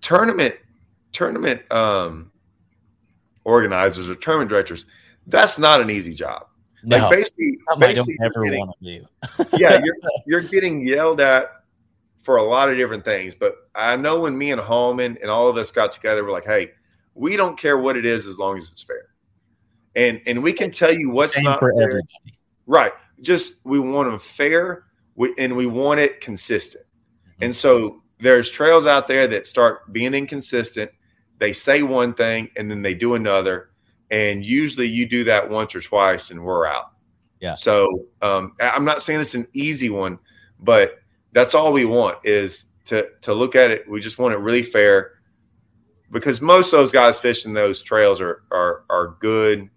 [0.00, 0.54] tournament
[1.12, 2.30] tournament um,
[3.44, 4.86] organizers or tournament directors,
[5.26, 6.46] that's not an easy job.
[6.84, 9.06] No, like basically, basically I don't ever want to do.
[9.56, 9.96] yeah, you're
[10.26, 11.62] you're getting yelled at
[12.22, 13.34] for a lot of different things.
[13.34, 16.44] But I know when me and Hallman and all of us got together, we're like,
[16.44, 16.72] hey,
[17.14, 19.06] we don't care what it is as long as it's fair.
[19.96, 21.82] And and we can tell you what's Same not for fair.
[21.82, 22.34] everybody.
[22.66, 22.92] Right.
[23.20, 24.84] Just we want them fair
[25.18, 26.84] we, and we want it consistent.
[26.84, 27.44] Mm-hmm.
[27.44, 30.90] And so there's trails out there that start being inconsistent.
[31.38, 33.70] They say one thing and then they do another.
[34.10, 36.92] And usually you do that once or twice and we're out.
[37.40, 37.56] Yeah.
[37.56, 40.18] So um, I'm not saying it's an easy one,
[40.60, 41.00] but
[41.32, 43.88] that's all we want is to to look at it.
[43.88, 45.12] We just want it really fair
[46.10, 49.68] because most of those guys fishing those trails are are are good.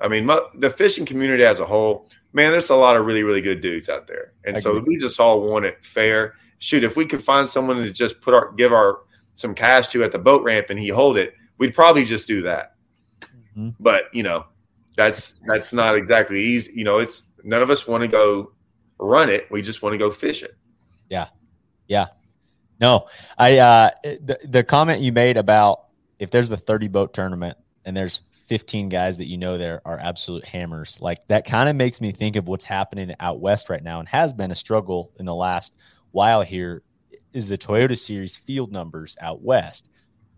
[0.00, 3.22] I mean, mo- the fishing community as a whole, man, there's a lot of really
[3.22, 6.34] really good dudes out there, and so we just all want it fair.
[6.58, 9.00] Shoot, if we could find someone to just put our give our
[9.34, 12.42] some cash to at the boat ramp and he hold it, we'd probably just do
[12.42, 12.74] that.
[13.56, 13.70] Mm-hmm.
[13.80, 14.44] But you know,
[14.96, 16.72] that's that's not exactly easy.
[16.74, 18.52] You know, it's none of us want to go
[18.98, 19.50] run it.
[19.50, 20.56] We just want to go fish it.
[21.08, 21.28] Yeah,
[21.86, 22.06] yeah.
[22.80, 23.06] No,
[23.38, 25.84] I uh the the comment you made about
[26.18, 29.98] if there's the 30 boat tournament and there's 15 guys that you know there are
[29.98, 33.82] absolute hammers, like that kind of makes me think of what's happening out west right
[33.82, 35.74] now and has been a struggle in the last
[36.12, 36.82] while here
[37.32, 39.88] is the Toyota Series field numbers out west.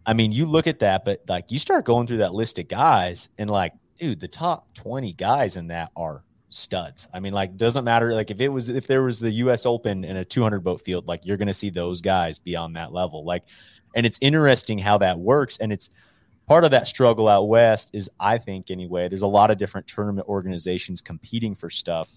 [0.06, 2.68] I mean, you look at that, but like you start going through that list of
[2.68, 7.08] guys, and like, dude, the top 20 guys in that are studs.
[7.12, 8.14] I mean, like, doesn't matter.
[8.14, 11.06] Like, if it was, if there was the US Open in a 200 boat field,
[11.06, 13.24] like, you're going to see those guys beyond that level.
[13.24, 13.44] Like,
[13.94, 15.58] and it's interesting how that works.
[15.58, 15.90] And it's
[16.46, 19.86] part of that struggle out west is, I think, anyway, there's a lot of different
[19.86, 22.10] tournament organizations competing for stuff.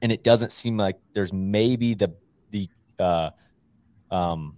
[0.00, 2.14] And it doesn't seem like there's maybe the,
[2.50, 2.68] the,
[2.98, 3.30] uh,
[4.10, 4.56] um,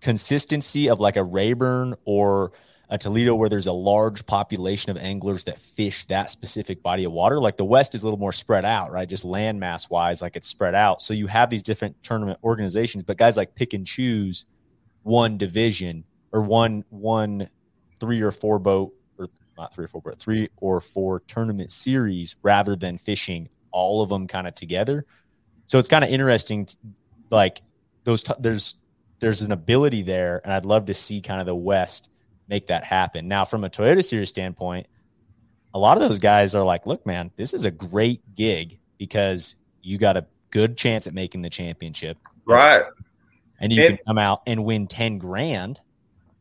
[0.00, 2.52] consistency of like a Rayburn or
[2.88, 7.12] a Toledo where there's a large population of anglers that fish that specific body of
[7.12, 7.38] water.
[7.38, 9.08] Like the West is a little more spread out, right?
[9.08, 11.00] Just landmass wise, like it's spread out.
[11.00, 14.44] So you have these different tournament organizations, but guys like pick and choose
[15.02, 17.48] one division or one one
[18.00, 22.36] three or four boat or not three or four, but three or four tournament series
[22.42, 25.04] rather than fishing all of them kind of together.
[25.66, 26.68] So it's kind of interesting,
[27.30, 27.62] like
[28.04, 28.22] those.
[28.22, 28.74] T- there's
[29.20, 32.08] there's an ability there, and I'd love to see kind of the West
[32.48, 33.28] make that happen.
[33.28, 34.88] Now, from a Toyota Series standpoint,
[35.72, 39.54] a lot of those guys are like, look, man, this is a great gig because
[39.82, 42.18] you got a good chance at making the championship.
[42.44, 42.82] Right.
[43.60, 45.80] And you and, can come out and win 10 grand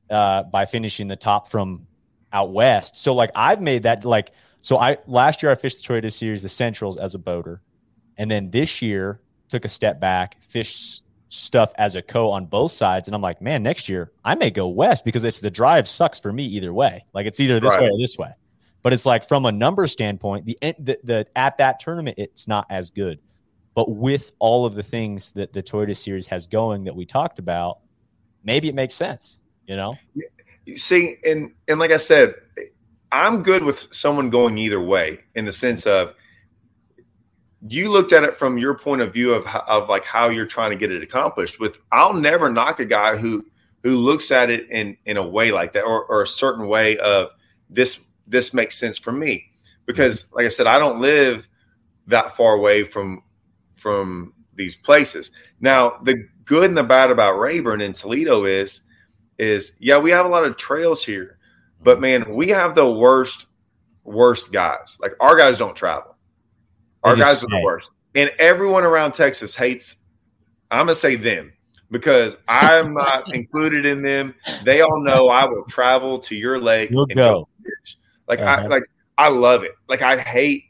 [0.10, 1.88] uh, by finishing the top from
[2.32, 2.98] out west.
[2.98, 4.32] So like I've made that like
[4.62, 7.62] so I last year I fished the Toyota Series, the Centrals as a boater,
[8.18, 12.72] and then this year took a step back, fished stuff as a co on both
[12.72, 15.88] sides, and I'm like, man, next year I may go west because it's the drive
[15.88, 17.06] sucks for me either way.
[17.14, 17.82] Like it's either this right.
[17.82, 18.32] way or this way.
[18.82, 22.68] But it's like from a number standpoint, the, the the at that tournament it's not
[22.70, 23.20] as good.
[23.76, 27.40] But with all of the things that the Toyota Series has going that we talked
[27.40, 27.80] about,
[28.44, 29.39] maybe it makes sense.
[29.70, 29.98] You know.
[30.76, 32.34] See, and and like I said,
[33.12, 36.16] I'm good with someone going either way in the sense of
[37.68, 40.72] you looked at it from your point of view of of like how you're trying
[40.72, 41.60] to get it accomplished.
[41.60, 43.46] With I'll never knock a guy who
[43.84, 46.98] who looks at it in in a way like that or, or a certain way
[46.98, 47.30] of
[47.70, 49.52] this this makes sense for me
[49.86, 50.38] because mm-hmm.
[50.38, 51.48] like I said I don't live
[52.08, 53.22] that far away from
[53.76, 55.30] from these places.
[55.62, 58.82] Now the good and the bad about Rayburn and Toledo is
[59.40, 61.40] is yeah we have a lot of trails here
[61.82, 63.48] but man, we have the worst,
[64.04, 64.98] worst guys.
[65.02, 66.16] Like our guys don't travel.
[67.04, 67.88] Our guys are the worst.
[68.16, 69.98] And everyone around Texas hates,
[70.70, 71.54] I'm going to say them
[71.90, 74.36] because I'm not included in them.
[74.66, 76.92] They all know I will travel to your lake.
[76.92, 77.48] You'll go.
[78.28, 78.64] Like, uh-huh.
[78.64, 78.84] I, like,
[79.18, 79.72] I love it.
[79.88, 80.66] Like, I hate,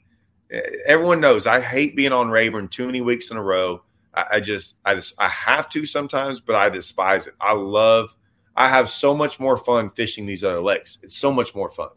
[0.86, 3.82] everyone knows I hate being on Rayburn too many weeks in a row.
[4.14, 7.34] I, I just, I just, I have to sometimes, but I despise it.
[7.42, 8.14] I love
[8.60, 10.98] I have so much more fun fishing these other lakes.
[11.02, 11.90] It's so much more fun.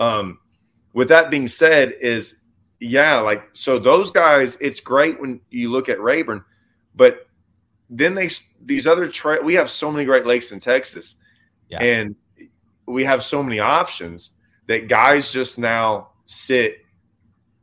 [0.00, 0.40] Um,
[0.92, 2.40] with that being said, is
[2.80, 6.44] yeah, like so those guys, it's great when you look at Rayburn,
[6.96, 7.28] but
[7.88, 8.28] then they
[8.60, 11.14] these other tra- we have so many great lakes in Texas,
[11.68, 11.78] yeah.
[11.80, 12.16] and
[12.86, 14.30] we have so many options
[14.66, 16.78] that guys just now sit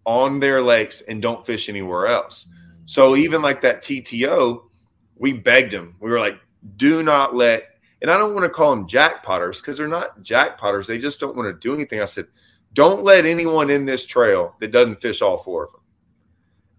[0.06, 2.46] on their lakes and don't fish anywhere else.
[2.86, 4.62] So even like that TTO,
[5.18, 5.96] we begged him.
[6.00, 6.40] We were like,
[6.78, 7.69] do not let
[8.02, 10.88] and I don't want to call them jackpotters because they're not jackpotters.
[10.88, 12.02] They just don't want to do anything.
[12.02, 12.28] I said,
[12.74, 15.82] don't let anyone in this trail that doesn't fish all four of them.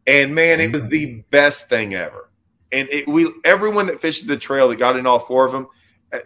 [0.06, 2.30] And man, it was the best thing ever.
[2.72, 5.66] And it, we everyone that fishes the trail that got in all four of them,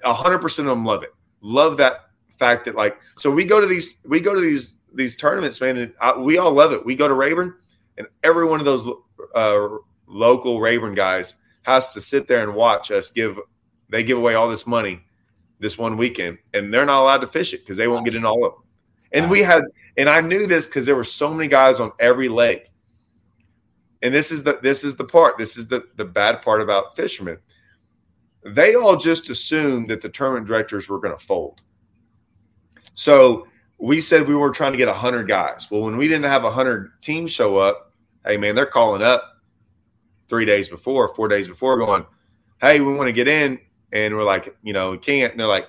[0.05, 1.15] hundred percent of them love it.
[1.41, 5.17] Love that fact that like so we go to these we go to these these
[5.17, 6.85] tournaments, man, and I, we all love it.
[6.85, 7.55] We go to Rayburn,
[7.99, 8.87] and every one of those
[9.35, 9.69] uh,
[10.07, 13.39] local Rayburn guys has to sit there and watch us give
[13.95, 15.01] they give away all this money
[15.61, 18.25] this one weekend, and they're not allowed to fish it because they won't get in
[18.27, 18.63] all of them.
[19.13, 19.63] And we had,
[19.97, 22.73] and I knew this because there were so many guys on every lake.
[24.03, 25.39] And this is the this is the part.
[25.39, 27.39] This is the the bad part about fishermen.
[28.45, 31.63] They all just assumed that the tournament directors were going to fold.
[32.95, 33.47] So
[33.79, 35.69] we said we were trying to get hundred guys.
[35.71, 37.93] Well, when we didn't have hundred teams show up,
[38.27, 39.23] hey man, they're calling up
[40.27, 42.05] three days before, four days before, going,
[42.61, 43.61] "Hey, we want to get in
[43.95, 45.31] and we're like, you know, we can't.
[45.31, 45.69] And they're like,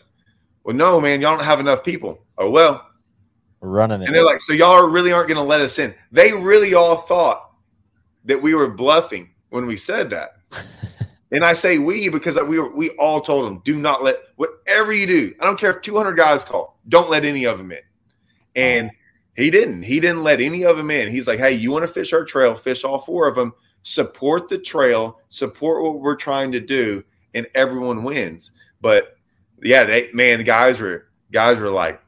[0.64, 2.26] well, no, man, y'all don't have enough people.
[2.38, 2.86] Oh, well,
[3.62, 4.06] we're running it.
[4.08, 5.94] And they're like, so y'all really aren't going to let us in.
[6.12, 7.52] They really all thought
[8.26, 10.38] that we were bluffing when we said that.
[11.32, 14.92] and I say we because we were, we all told them, do not let whatever
[14.92, 15.36] you do.
[15.40, 17.80] I don't care if 200 guys call, don't let any of them in.
[18.56, 18.92] And
[19.36, 19.84] he didn't.
[19.84, 21.12] He didn't let any of them in.
[21.12, 22.56] He's like, hey, you want to fish our trail?
[22.56, 23.54] Fish all four of them.
[23.84, 25.20] Support the trail.
[25.30, 27.04] Support what we're trying to do
[27.36, 28.50] and everyone wins.
[28.82, 29.16] But
[29.62, 32.02] yeah, they man, the guys were guys were like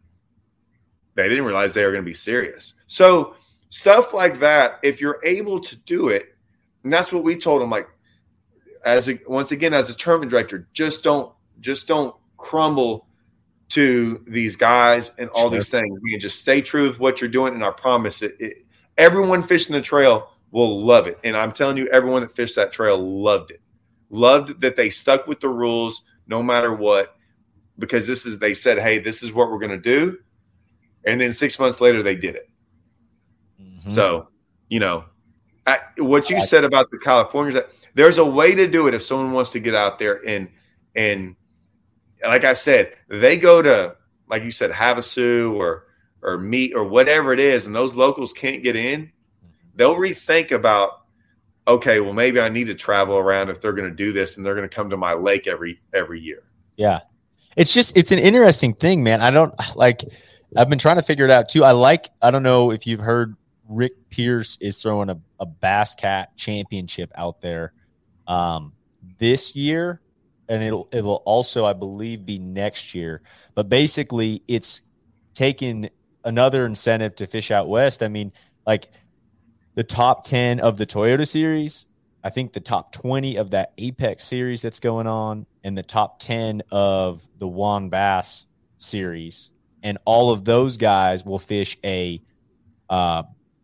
[1.15, 2.73] they didn't realize they were going to be serious.
[2.88, 3.36] So
[3.69, 6.36] stuff like that, if you're able to do it,
[6.84, 7.69] and that's what we told them.
[7.69, 7.89] Like
[8.86, 13.07] as a, once again as a tournament director, just don't just don't crumble
[13.69, 15.51] to these guys and all sure.
[15.51, 15.99] these things.
[16.03, 18.65] You just stay true with what you're doing, and I promise it, it.
[18.97, 22.71] Everyone fishing the trail will love it, and I'm telling you, everyone that fished that
[22.71, 23.61] trail loved it.
[24.10, 27.16] Loved that they stuck with the rules no matter what,
[27.78, 30.18] because this is they said, "Hey, this is what we're going to do,"
[31.05, 32.49] and then six months later they did it.
[33.62, 33.89] Mm-hmm.
[33.89, 34.30] So,
[34.70, 35.05] you know,
[35.66, 39.34] I, what you said about the Californians, there's a way to do it if someone
[39.34, 40.49] wants to get out there and
[40.95, 41.36] and
[42.24, 43.95] like I said, they go to
[44.30, 45.86] like you said, Havasu or
[46.22, 49.03] or Mead or whatever it is, and those locals can't get in.
[49.03, 49.47] Mm-hmm.
[49.76, 51.07] They'll rethink about
[51.68, 54.45] okay, well maybe I need to travel around if they're going to do this and
[54.45, 56.43] they're going to come to my lake every every year.
[56.78, 57.01] Yeah.
[57.55, 59.22] It's just it's an interesting thing, man.
[59.22, 60.03] I don't like
[60.55, 61.63] I've been trying to figure it out too.
[61.63, 63.36] I like I don't know if you've heard
[63.68, 67.74] Rick Pierce is throwing a, a Bass Cat championship out there
[68.28, 68.74] um
[69.20, 70.01] this year
[70.49, 73.22] and it'll it'll also I believe be next year.
[73.55, 74.82] But basically it's
[75.34, 75.89] taking
[76.24, 78.03] another incentive to fish out west.
[78.03, 78.32] I mean,
[78.65, 78.89] like
[79.78, 81.86] the top 10 of the Toyota series,
[82.23, 86.17] I think the top 20 of that Apex series that's going on, and the top
[86.17, 88.47] 10 of the WON Bass
[88.80, 89.51] series.
[89.84, 92.19] And all of those guys will fish a
[92.89, 93.21] uh,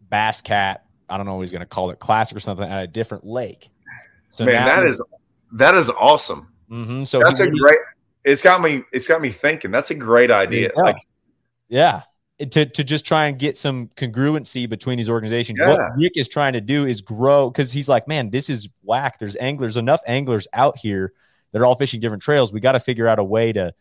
[0.08, 2.88] Bass Cat, I don't know he's going to call it, classic or something, at a
[2.88, 3.72] different lake.
[4.30, 5.02] So Man, that is
[5.54, 6.54] that is awesome.
[6.70, 7.80] Mm-hmm, so that's a great.
[8.24, 8.84] It's got me.
[8.92, 9.72] It's got me thinking.
[9.72, 10.70] That's a great idea.
[10.76, 10.82] Yeah.
[10.84, 11.08] Like,
[11.70, 12.02] yeah.
[12.40, 15.60] To, to just try and get some congruency between these organizations.
[15.62, 15.74] Yeah.
[15.74, 19.20] What Rick is trying to do is grow because he's like, man, this is whack.
[19.20, 21.14] There's anglers, enough anglers out here
[21.52, 22.52] that are all fishing different trails.
[22.52, 23.74] We got to figure out a way to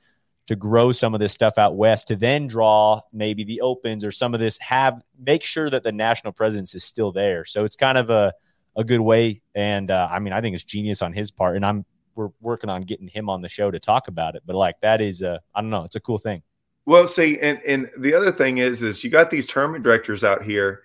[0.49, 4.11] to grow some of this stuff out west to then draw maybe the opens or
[4.11, 7.45] some of this have make sure that the national presence is still there.
[7.45, 8.33] So it's kind of a
[8.75, 9.43] a good way.
[9.55, 11.57] And uh, I mean, I think it's genius on his part.
[11.57, 11.85] And I'm
[12.15, 14.43] we're working on getting him on the show to talk about it.
[14.45, 16.43] But like that is uh I don't know, it's a cool thing.
[16.85, 20.43] Well, see, and and the other thing is is you got these tournament directors out
[20.43, 20.83] here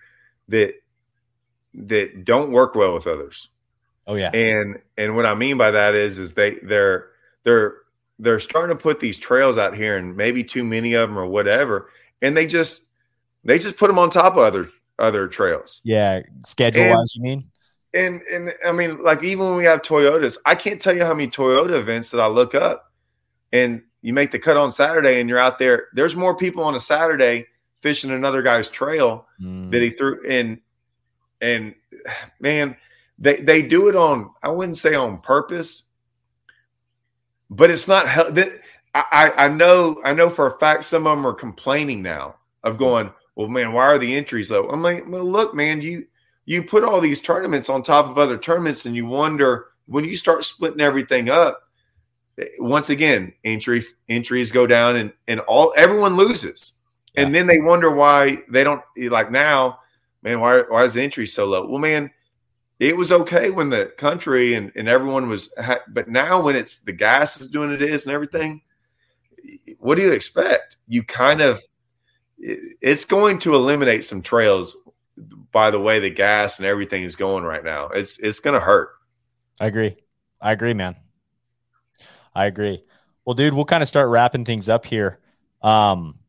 [0.48, 0.74] that
[1.74, 3.48] that don't work well with others.
[4.06, 4.30] Oh yeah.
[4.30, 7.08] And and what I mean by that is is they they're
[7.44, 7.74] they're
[8.18, 11.26] they're starting to put these trails out here and maybe too many of them or
[11.26, 11.88] whatever
[12.22, 12.86] and they just
[13.44, 15.80] they just put them on top of other other trails.
[15.84, 17.50] Yeah, schedule wise, you mean?
[17.94, 21.14] and and I mean, like even when we have Toyotas, I can't tell you how
[21.14, 22.92] many Toyota events that I look up,
[23.52, 25.88] and you make the cut on Saturday, and you're out there.
[25.92, 27.46] There's more people on a Saturday
[27.80, 29.70] fishing another guy's trail mm.
[29.70, 30.60] that he threw in,
[31.40, 31.74] and
[32.40, 32.76] man,
[33.18, 34.30] they they do it on.
[34.42, 35.84] I wouldn't say on purpose,
[37.50, 38.06] but it's not.
[38.94, 42.78] I I know I know for a fact some of them are complaining now of
[42.78, 43.12] going.
[43.34, 44.68] Well, man, why are the entries low?
[44.68, 46.06] I'm like, well, look, man, you
[46.44, 50.16] you put all these tournaments on top of other tournaments and you wonder when you
[50.16, 51.67] start splitting everything up
[52.58, 56.74] once again entry entries go down and and all everyone loses
[57.14, 57.22] yeah.
[57.22, 59.78] and then they wonder why they don't like now
[60.22, 62.10] man why, why is the entry so low well man
[62.78, 65.52] it was okay when the country and, and everyone was
[65.88, 68.60] but now when it's the gas is doing it is and everything
[69.78, 71.60] what do you expect you kind of
[72.38, 74.76] it's going to eliminate some trails
[75.52, 77.88] by the way the gas and everything is going right now.
[77.88, 78.90] It's it's going to hurt.
[79.60, 79.96] I agree.
[80.40, 80.96] I agree, man.
[82.38, 82.84] I agree.
[83.24, 85.18] Well, dude, we'll kind of start wrapping things up here.
[85.60, 86.20] Um,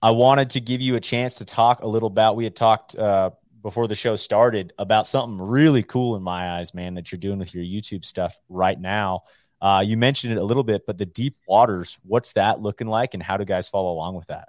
[0.00, 2.34] I wanted to give you a chance to talk a little about.
[2.34, 6.72] We had talked uh, before the show started about something really cool in my eyes,
[6.72, 9.20] man, that you're doing with your YouTube stuff right now.
[9.60, 13.12] Uh, you mentioned it a little bit, but the deep waters, what's that looking like,
[13.12, 14.48] and how do guys follow along with that?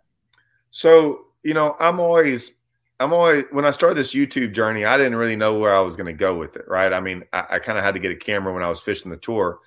[0.72, 2.54] So, you know, I'm always
[3.02, 5.98] I'm always when I started this YouTube journey, I didn't really know where I was
[5.98, 6.70] going to go with it.
[6.70, 6.93] Right?
[6.93, 9.12] I mean, I, I kind of had to get a camera when I was fishing
[9.12, 9.60] the tour,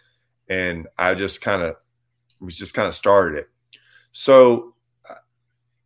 [0.49, 1.77] and I just kind of
[2.41, 3.49] was just kind of started it.
[4.13, 4.75] So,
[5.09, 5.15] uh,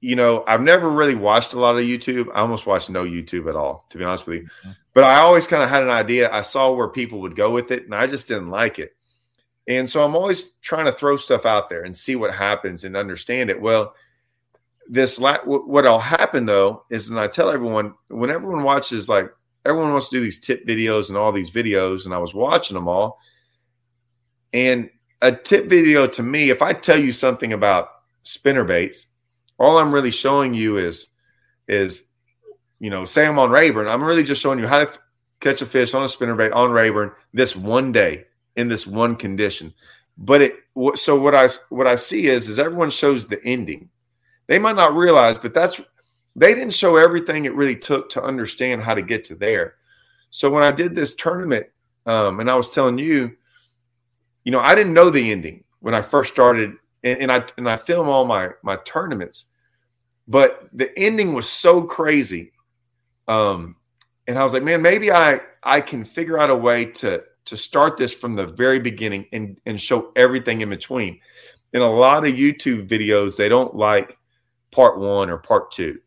[0.00, 2.28] you know, I've never really watched a lot of YouTube.
[2.34, 4.42] I almost watched no YouTube at all, to be honest with you.
[4.42, 4.70] Mm-hmm.
[4.94, 6.32] But I always kind of had an idea.
[6.32, 8.94] I saw where people would go with it, and I just didn't like it.
[9.66, 12.96] And so I'm always trying to throw stuff out there and see what happens and
[12.96, 13.60] understand it.
[13.60, 13.94] Well,
[14.88, 19.30] this la- what'll happen though is and i tell everyone when everyone watches like
[19.64, 22.74] everyone wants to do these tip videos and all these videos and i was watching
[22.74, 23.18] them all
[24.53, 24.90] and
[25.20, 27.88] a tip video to me if i tell you something about
[28.22, 29.09] spinner baits
[29.59, 31.09] all i'm really showing you is
[31.68, 32.05] is
[32.78, 33.88] you know say i'm on rayburn.
[33.88, 34.98] I'm really just showing you how to f-
[35.40, 38.26] catch a fish on a spinner bait on rayburn this one day
[38.57, 39.72] in this one condition.
[40.18, 40.55] But it
[40.96, 43.88] so what i what i see is is everyone shows the ending.
[44.48, 45.80] They might not realize, but that's
[46.34, 49.74] they didn't show everything it really took to understand how to get to there.
[50.30, 51.66] So when I did this tournament,
[52.07, 53.36] um, and I was telling you,
[54.45, 56.72] you know, I didn't know the ending when I first started,
[57.03, 59.47] and, and I and I film all my my tournaments,
[60.26, 62.53] but the ending was so crazy,
[63.28, 63.76] um,
[64.26, 67.57] and I was like, man, maybe I I can figure out a way to to
[67.57, 71.20] start this from the very beginning and and show everything in between.
[71.72, 74.18] In a lot of YouTube videos, they don't like
[74.70, 76.01] part one or part two.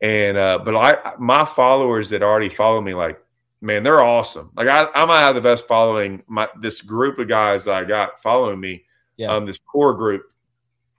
[0.00, 3.18] And uh, but I my followers that already follow me, like,
[3.60, 4.50] man, they're awesome.
[4.56, 6.22] Like I, I might have the best following.
[6.26, 8.84] My this group of guys that I got following me,
[9.16, 9.28] yeah.
[9.28, 10.32] um, this core group,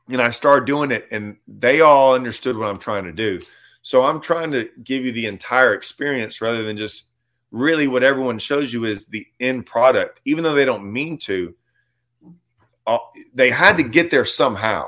[0.10, 3.40] and I started doing it, and they all understood what I'm trying to do.
[3.82, 7.06] So I'm trying to give you the entire experience rather than just
[7.52, 11.56] really what everyone shows you is the end product, even though they don't mean to.
[12.86, 13.00] Uh,
[13.34, 14.88] they had to get there somehow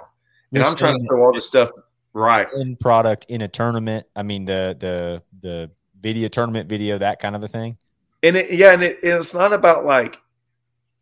[0.54, 1.72] and I'm trying to throw all this stuff
[2.14, 4.06] right in product in a tournament.
[4.16, 5.72] I mean the the the
[6.02, 7.78] video tournament video that kind of a thing.
[8.24, 10.20] And it, yeah, and, it, it's not about like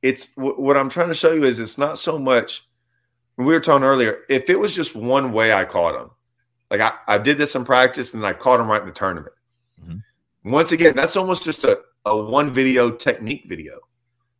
[0.01, 2.67] it's what I'm trying to show you is it's not so much.
[3.37, 4.19] We were talking earlier.
[4.29, 6.09] If it was just one way I caught him.
[6.69, 9.33] Like I, I did this in practice and I caught him right in the tournament.
[9.83, 10.51] Mm-hmm.
[10.51, 13.79] Once again, that's almost just a, a one video technique video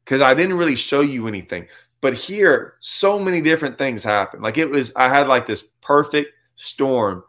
[0.04, 1.68] because I didn't really show you anything.
[2.02, 4.42] But here, so many different things happen.
[4.42, 7.24] Like it was, I had like this perfect storm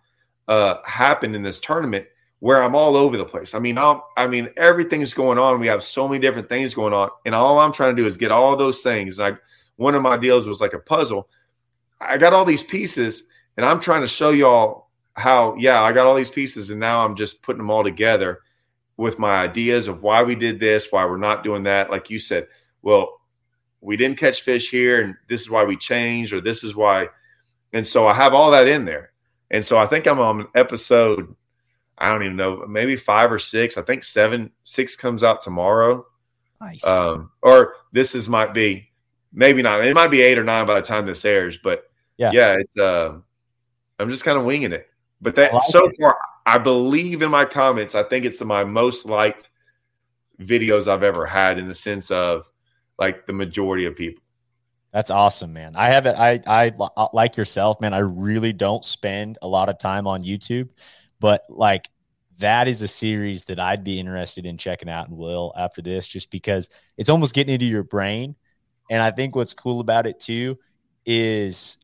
[0.47, 2.07] uh, happen in this tournament
[2.41, 3.55] where I'm all over the place.
[3.55, 5.59] I mean, I'm, I mean, everything's going on.
[5.59, 8.17] We have so many different things going on, and all I'm trying to do is
[8.17, 9.19] get all those things.
[9.19, 9.39] Like
[9.77, 11.29] one of my deals was like a puzzle.
[12.01, 13.25] I got all these pieces,
[13.57, 15.57] and I'm trying to show y'all how.
[15.57, 18.41] Yeah, I got all these pieces, and now I'm just putting them all together
[18.97, 21.91] with my ideas of why we did this, why we're not doing that.
[21.91, 22.49] Like you said,
[22.83, 23.21] well,
[23.81, 27.09] we didn't catch fish here, and this is why we changed, or this is why.
[27.73, 29.13] And so I have all that in there.
[29.51, 31.35] And so I think I'm on episode
[32.01, 33.77] I don't even know, maybe five or six.
[33.77, 36.07] I think seven, six comes out tomorrow.
[36.61, 36.85] Nice.
[36.87, 38.91] Um, or this is might be
[39.33, 39.85] maybe not.
[39.85, 41.59] It might be eight or nine by the time this airs.
[41.59, 41.85] But
[42.17, 42.31] Yeah.
[42.33, 42.77] yeah, it's.
[42.79, 43.25] Um,
[43.99, 44.89] I'm just kind of winging it.
[45.21, 45.97] But that like so it.
[46.01, 47.95] far, I believe in my comments.
[47.95, 49.51] I think it's my most liked
[50.41, 52.49] videos I've ever had in the sense of
[52.99, 54.23] like the majority of people.
[54.93, 55.77] That's awesome, man.
[55.77, 56.17] I haven't.
[56.19, 56.73] I I
[57.13, 57.93] like yourself, man.
[57.93, 60.71] I really don't spend a lot of time on YouTube,
[61.21, 61.89] but like
[62.39, 66.07] that is a series that I'd be interested in checking out and will after this,
[66.07, 68.37] just because it's almost getting into your brain.
[68.91, 70.59] And I think what's cool about it too
[71.05, 71.79] is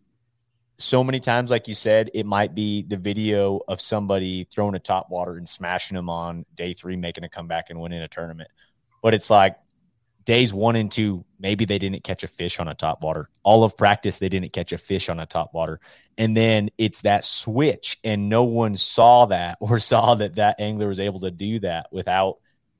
[0.78, 4.80] so many times, like you said, it might be the video of somebody throwing a
[4.80, 8.50] top water and smashing them on day three, making a comeback and winning a tournament.
[9.02, 9.56] But it's like
[10.24, 13.28] days one and two, maybe they didn't catch a fish on a top water.
[13.42, 15.80] All of practice, they didn't catch a fish on a top water.
[16.16, 20.88] And then it's that switch, and no one saw that or saw that that angler
[20.88, 22.38] was able to do that without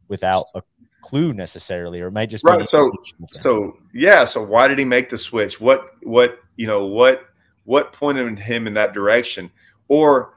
[0.09, 0.63] without a
[1.03, 3.43] clue necessarily, or it might just be Right, so- switch for them.
[3.43, 5.61] So yeah, so why did he make the switch?
[5.61, 7.25] What what you know what
[7.65, 9.51] what pointed him in that direction?
[9.89, 10.35] Or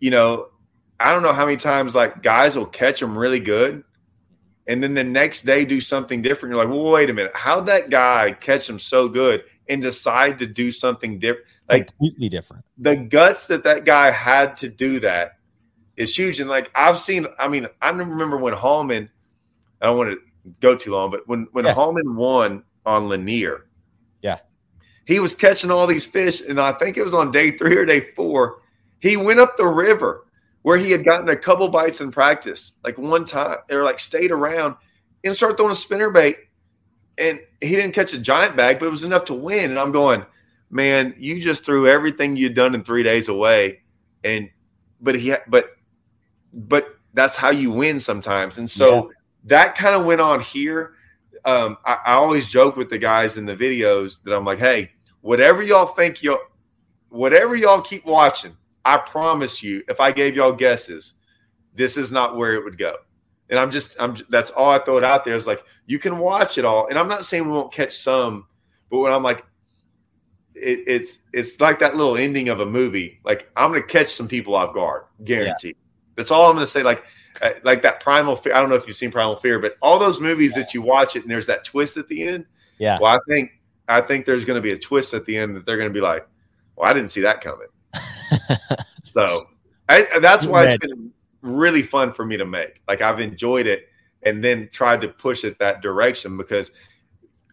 [0.00, 0.48] you know,
[0.98, 3.84] I don't know how many times like guys will catch them really good,
[4.66, 6.54] and then the next day do something different.
[6.54, 10.38] You're like, well, wait a minute, how'd that guy catch them so good and decide
[10.38, 11.46] to do something different?
[11.68, 12.64] Like completely different.
[12.78, 15.38] the guts that that guy had to do that
[15.96, 16.40] is huge.
[16.40, 19.08] And like I've seen, I mean, I remember when Hallman,
[19.80, 20.18] I don't want to
[20.60, 21.72] go too long, but when when Yeah.
[21.74, 23.64] Hallman won on Lanier,
[24.20, 24.40] Yeah.
[25.06, 27.86] he was catching all these fish, and I think it was on day three or
[27.86, 28.60] day four.
[29.00, 30.23] He went up the river
[30.64, 34.30] where he had gotten a couple bites in practice, like one time, or like stayed
[34.30, 34.74] around
[35.22, 36.38] and started throwing a spinner bait.
[37.18, 39.70] And he didn't catch a giant bag, but it was enough to win.
[39.70, 40.24] And I'm going,
[40.70, 43.82] man, you just threw everything you'd done in three days away.
[44.24, 44.48] And
[45.02, 45.76] but he but
[46.54, 48.56] but that's how you win sometimes.
[48.56, 49.12] And so
[49.44, 50.94] that kind of went on here.
[51.44, 54.92] Um, I, I always joke with the guys in the videos that I'm like, hey,
[55.20, 56.38] whatever y'all think y'all
[57.10, 61.14] whatever y'all keep watching, I promise you, if I gave y'all guesses,
[61.74, 62.96] this is not where it would go.
[63.50, 66.18] And I'm just, I'm that's all I throw it out there is like you can
[66.18, 66.88] watch it all.
[66.88, 68.46] And I'm not saying we won't catch some,
[68.90, 69.44] but when I'm like,
[70.54, 73.20] it, it's it's like that little ending of a movie.
[73.24, 75.76] Like I'm gonna catch some people off guard, guaranteed.
[76.16, 76.82] That's all I'm gonna say.
[76.82, 77.04] Like
[77.42, 78.54] uh, like that primal fear.
[78.54, 81.16] I don't know if you've seen Primal Fear, but all those movies that you watch
[81.16, 82.46] it and there's that twist at the end.
[82.78, 82.98] Yeah.
[83.00, 83.50] Well, I think
[83.88, 85.94] I think there's going to be a twist at the end that they're going to
[85.94, 86.26] be like,
[86.76, 87.66] "Well, I didn't see that coming."
[89.12, 89.44] so
[89.88, 92.80] I, that's why it's been really fun for me to make.
[92.88, 93.88] Like I've enjoyed it,
[94.22, 96.70] and then tried to push it that direction because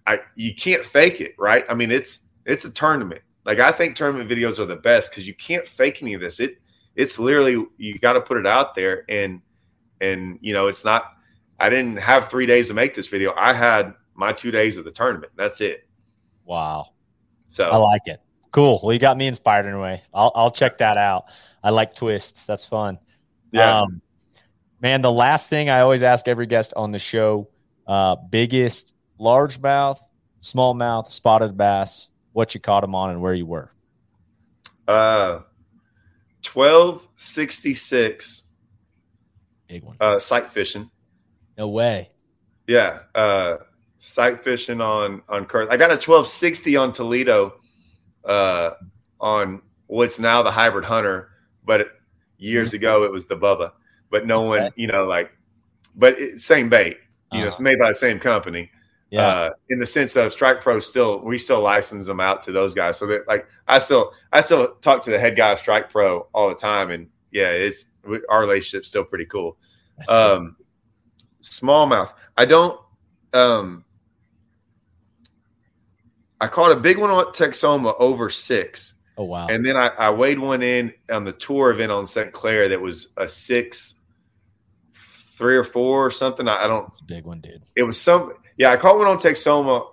[0.08, 1.66] I you can't fake it, right?
[1.70, 3.22] I mean, it's it's a tournament.
[3.46, 6.40] Like I think tournament videos are the best because you can't fake any of this.
[6.40, 6.58] It
[6.96, 9.42] it's literally you got to put it out there, and
[10.00, 11.14] and you know it's not.
[11.60, 13.34] I didn't have three days to make this video.
[13.38, 15.32] I had my two days of the tournament.
[15.36, 15.88] That's it.
[16.46, 16.88] Wow.
[17.48, 18.20] So I like it.
[18.52, 18.80] Cool.
[18.84, 20.04] Well, you got me inspired in a way.
[20.14, 21.26] I'll I'll check that out.
[21.64, 22.46] I like twists.
[22.46, 23.00] That's fun.
[23.52, 24.02] yeah, Um,
[24.82, 27.48] man, the last thing I always ask every guest on the show:
[27.88, 30.00] uh, biggest largemouth,
[30.42, 32.10] smallmouth, spotted bass.
[32.34, 33.72] What you caught them on and where you were.
[34.88, 35.40] uh,
[36.42, 38.44] twelve sixty six
[39.68, 39.96] Big one.
[40.00, 40.90] uh, sight fishing.
[41.58, 42.10] No way.
[42.68, 43.58] Yeah, uh,
[43.98, 45.72] sight fishing on on current.
[45.72, 47.56] I got a twelve sixty on Toledo,
[48.26, 48.72] uh,
[49.20, 51.30] on what's now the hybrid hunter,
[51.66, 51.88] but
[52.38, 53.72] years ago it was the Bubba.
[54.10, 54.80] But no one, Mm-hmm.
[54.80, 55.32] You know, like,
[55.96, 56.98] but it, same bait.
[57.32, 57.48] You know, Uh-huh.
[57.50, 58.70] it's made by the same company.
[59.10, 59.28] Yeah.
[59.28, 62.74] Uh, in the sense of Strike Pro, still we still license them out to those
[62.74, 62.98] guys.
[62.98, 66.28] So that like I still I still talk to the head guy of Strike Pro
[66.34, 69.58] all the time, and yeah, it's we, our relationship's still pretty cool.
[69.98, 70.56] That's Um,
[71.44, 72.14] smallmouth.
[72.38, 72.80] I don't.
[73.34, 73.84] Um,
[76.42, 79.48] I caught a big one on Texoma over six, Oh wow!
[79.48, 82.32] And then I, I weighed one in on the tour event on St.
[82.32, 83.94] Clair that was a six,
[85.38, 86.48] three or four or something.
[86.48, 86.88] I, I don't.
[86.88, 87.62] It's a big one, dude.
[87.76, 88.34] It was some.
[88.58, 89.86] Yeah, I caught one on Texoma.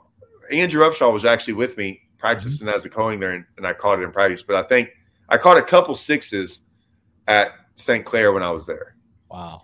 [0.51, 2.76] Andrew Upshaw was actually with me practicing mm-hmm.
[2.76, 4.42] as a coing there, and, and I caught it in practice.
[4.42, 4.90] But I think
[5.28, 6.62] I caught a couple sixes
[7.26, 8.07] at St.
[8.07, 8.94] Clair when I was there.
[9.30, 9.62] Wow.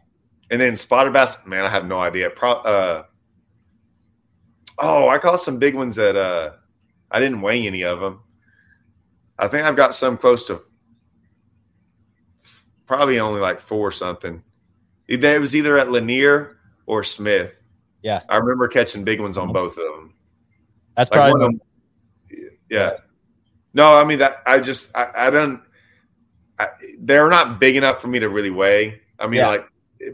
[0.51, 2.29] And then spotted bass, man, I have no idea.
[2.29, 3.05] Pro, uh,
[4.79, 6.51] oh, I caught some big ones at uh,
[7.15, 8.21] I didn't weigh any of them.
[9.39, 10.63] I think I've got some close to
[12.87, 14.43] probably only like four or something.
[15.07, 17.55] It was either at Lanier or Smith.
[18.03, 18.23] Yeah.
[18.29, 20.15] I remember catching big ones on both of them.
[20.97, 21.61] That's like probably them,
[22.31, 22.49] yeah.
[22.69, 22.93] yeah.
[23.75, 25.63] No, I mean that I just I, I don't
[26.59, 29.03] I, they're not big enough for me to really weigh.
[29.21, 29.49] I mean yeah.
[29.49, 29.69] like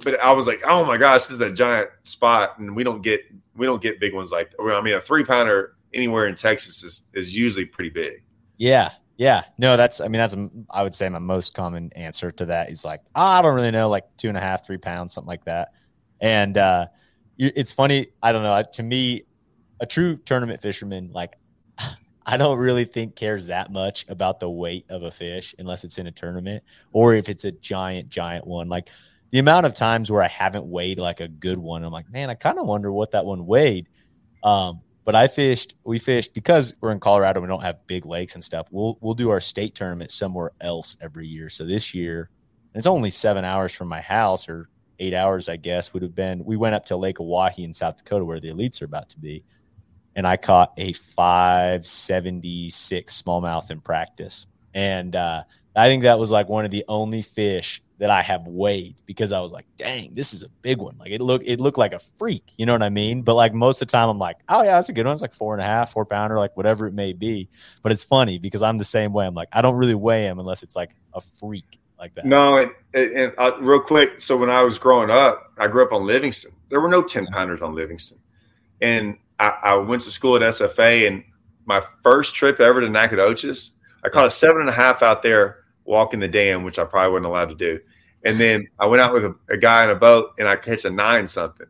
[0.05, 3.01] but I was like, oh my gosh, this is a giant spot, and we don't
[3.01, 3.23] get
[3.57, 4.53] we don't get big ones like.
[4.61, 8.23] I mean, a three pounder anywhere in Texas is is usually pretty big.
[8.57, 12.31] Yeah, yeah, no, that's I mean that's a, I would say my most common answer
[12.31, 14.79] to that is like oh, I don't really know, like two and a half, three
[14.79, 15.73] pounds, something like that.
[16.21, 16.87] And uh,
[17.39, 18.63] it's funny, I don't know.
[18.75, 19.25] To me,
[19.81, 21.37] a true tournament fisherman, like
[22.27, 25.99] I don't really think cares that much about the weight of a fish unless it's
[25.99, 26.63] in a tournament
[26.93, 28.69] or if it's a giant, giant one.
[28.69, 28.89] Like
[29.31, 32.31] the amount of times where I haven't weighed like a good one, I'm like, man,
[32.31, 33.89] I kind of wonder what that one weighed.
[34.43, 38.35] Um, but I fished, we fished because we're in Colorado, we don't have big lakes
[38.35, 38.67] and stuff.
[38.71, 41.49] We'll we'll do our state tournament somewhere else every year.
[41.49, 42.29] So this year,
[42.75, 46.45] it's only seven hours from my house, or eight hours, I guess, would have been.
[46.45, 49.19] We went up to Lake Oahe in South Dakota, where the elites are about to
[49.19, 49.45] be,
[50.15, 55.45] and I caught a 576 smallmouth in practice, and uh,
[55.75, 59.31] I think that was like one of the only fish that I have weighed because
[59.31, 60.97] I was like, dang, this is a big one.
[60.99, 63.23] Like it looked it looked like a freak, you know what I mean?
[63.23, 65.13] But like most of the time I'm like, oh yeah, that's a good one.
[65.13, 67.49] It's like four and a half, four pounder, like whatever it may be.
[67.83, 69.27] But it's funny because I'm the same way.
[69.27, 72.25] I'm like, I don't really weigh him unless it's like a freak like that.
[72.25, 75.93] No, and, and uh, real quick, so when I was growing up, I grew up
[75.93, 76.53] on Livingston.
[76.71, 78.19] There were no 10 pounders on Livingston.
[78.81, 81.23] And I, I went to school at SFA and
[81.67, 83.73] my first trip ever to Nacogdoches,
[84.03, 87.13] I caught a seven and a half out there walking the dam, which I probably
[87.13, 87.81] wasn't allowed to do.
[88.25, 90.85] And then I went out with a, a guy in a boat and I catch
[90.85, 91.67] a nine something.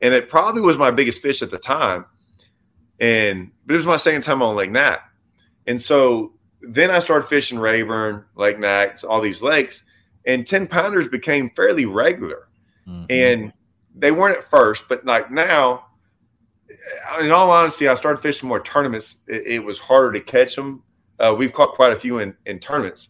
[0.00, 2.04] And it probably was my biggest fish at the time.
[3.00, 5.00] And but it was my second time on Lake Nat.
[5.66, 9.82] And so then I started fishing Rayburn, Lake Nat, all these lakes,
[10.26, 12.48] and 10 pounders became fairly regular.
[12.86, 13.04] Mm-hmm.
[13.10, 13.52] And
[13.94, 15.86] they weren't at first, but like now,
[17.20, 19.16] in all honesty, I started fishing more tournaments.
[19.26, 20.82] It, it was harder to catch them.
[21.18, 23.08] Uh, we've caught quite a few in, in tournaments,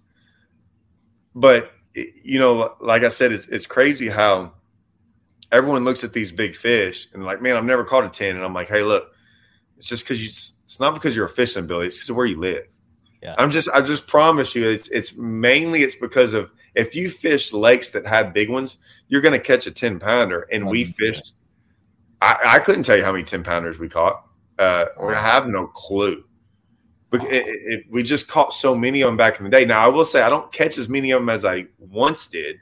[1.35, 4.53] but you know, like I said, it's it's crazy how
[5.53, 8.45] everyone looks at these big fish and like, man, I've never caught a ten, and
[8.45, 9.13] I'm like, hey, look,
[9.77, 10.31] it's just because you.
[10.65, 12.65] It's not because you're a fishing ability; it's because of where you live.
[13.23, 13.35] Yeah.
[13.39, 17.53] I'm just, I just promise you, it's it's mainly it's because of if you fish
[17.53, 18.79] lakes that have big ones,
[19.09, 21.35] you're going to catch a ten pounder, and we fished.
[22.21, 24.27] I, I couldn't tell you how many ten pounders we caught.
[24.59, 26.25] Uh, I have no clue.
[27.11, 29.65] But it, it, we just caught so many of them back in the day.
[29.65, 32.57] Now I will say I don't catch as many of them as I once did.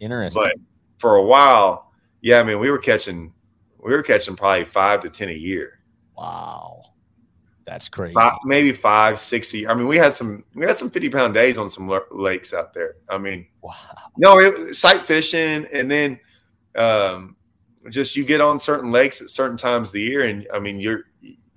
[0.00, 0.42] Interesting.
[0.42, 0.54] But
[0.98, 1.92] for a while,
[2.22, 3.32] yeah, I mean we were catching
[3.78, 5.80] we were catching probably five to ten a year.
[6.16, 6.82] Wow,
[7.64, 8.14] that's crazy.
[8.14, 9.54] Five, maybe five, six.
[9.54, 12.74] I mean, we had some we had some fifty pound days on some lakes out
[12.74, 12.96] there.
[13.08, 13.74] I mean, wow.
[14.16, 16.20] No, it, sight fishing, and then
[16.76, 17.36] um,
[17.88, 20.80] just you get on certain lakes at certain times of the year, and I mean
[20.80, 21.04] you're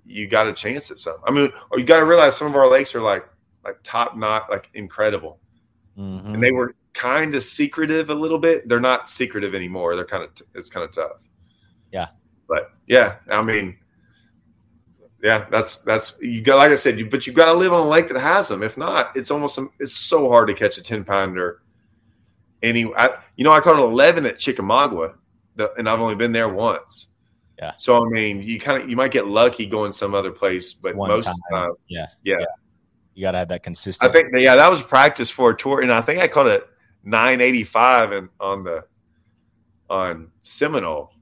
[0.05, 1.17] you got a chance at some.
[1.25, 3.27] I mean, or you got to realize some of our lakes are like
[3.63, 5.39] like top notch, like incredible,
[5.97, 6.33] mm-hmm.
[6.33, 8.67] and they were kind of secretive a little bit.
[8.67, 9.95] They're not secretive anymore.
[9.95, 11.21] They're kind of t- it's kind of tough.
[11.91, 12.07] Yeah,
[12.47, 13.77] but yeah, I mean,
[15.23, 17.85] yeah, that's that's you got like I said, you, but you got to live on
[17.85, 18.61] a lake that has them.
[18.61, 21.61] If not, it's almost it's so hard to catch a ten pounder.
[22.61, 25.15] Any, I, you know, I caught an eleven at Chickamauga,
[25.55, 27.07] the, and I've only been there once.
[27.59, 27.73] Yeah.
[27.77, 30.95] So I mean, you kind of you might get lucky going some other place, but
[30.95, 31.33] One most time.
[31.33, 32.45] of the time, yeah, yeah, yeah.
[33.13, 34.09] you got to have that consistent.
[34.09, 36.67] I think yeah, that was practice for a tour, and I think I caught it
[37.03, 38.85] 985 and on the
[39.89, 41.13] on Seminole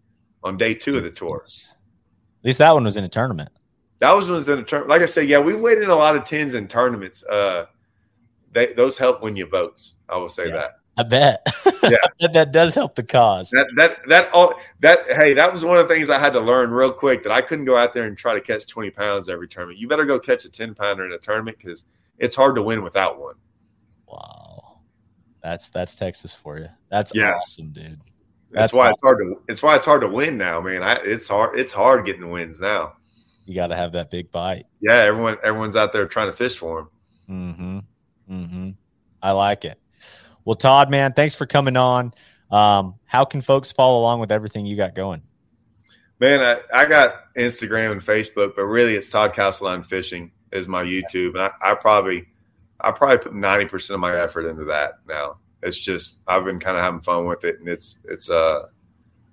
[0.44, 1.44] on day two of the tour.
[1.44, 3.50] At least that one was in a tournament.
[4.00, 4.90] That was was in a tournament.
[4.90, 7.24] Like I said, yeah, we waited in a lot of tens in tournaments.
[7.24, 7.66] Uh,
[8.52, 9.96] they, those help win you votes.
[10.10, 10.56] I will say yeah.
[10.56, 10.72] that.
[10.98, 11.46] I bet.
[11.84, 13.50] Yeah, that, that, does help the cause.
[13.52, 16.40] That that that all that hey, that was one of the things I had to
[16.40, 19.30] learn real quick that I couldn't go out there and try to catch twenty pounds
[19.30, 19.80] every tournament.
[19.80, 21.86] You better go catch a ten pounder in a tournament because
[22.18, 23.36] it's hard to win without one.
[24.06, 24.82] Wow,
[25.42, 26.68] that's that's Texas for you.
[26.90, 27.36] That's yeah.
[27.36, 28.00] awesome, dude.
[28.52, 28.94] That's, that's why awesome.
[28.94, 29.42] it's hard to.
[29.48, 30.84] It's why it's hard to win now, man.
[30.84, 31.58] I, it's hard.
[31.58, 32.94] It's hard getting wins now.
[33.46, 34.66] You got to have that big bite.
[34.82, 36.90] Yeah, everyone everyone's out there trying to fish for
[37.28, 37.84] them.
[38.30, 38.70] Mm-hmm.
[39.22, 39.81] I like it.
[40.52, 42.14] Well, Todd, man, thanks for coming on.
[42.52, 45.22] Um, how can folks follow along with everything you got going?
[46.20, 50.84] Man, I, I got Instagram and Facebook, but really it's Todd Castledine Fishing is my
[50.84, 52.28] YouTube, and I, I probably
[52.82, 55.38] I probably put ninety percent of my effort into that now.
[55.64, 58.64] It's just I've been kind of having fun with it, and it's it's uh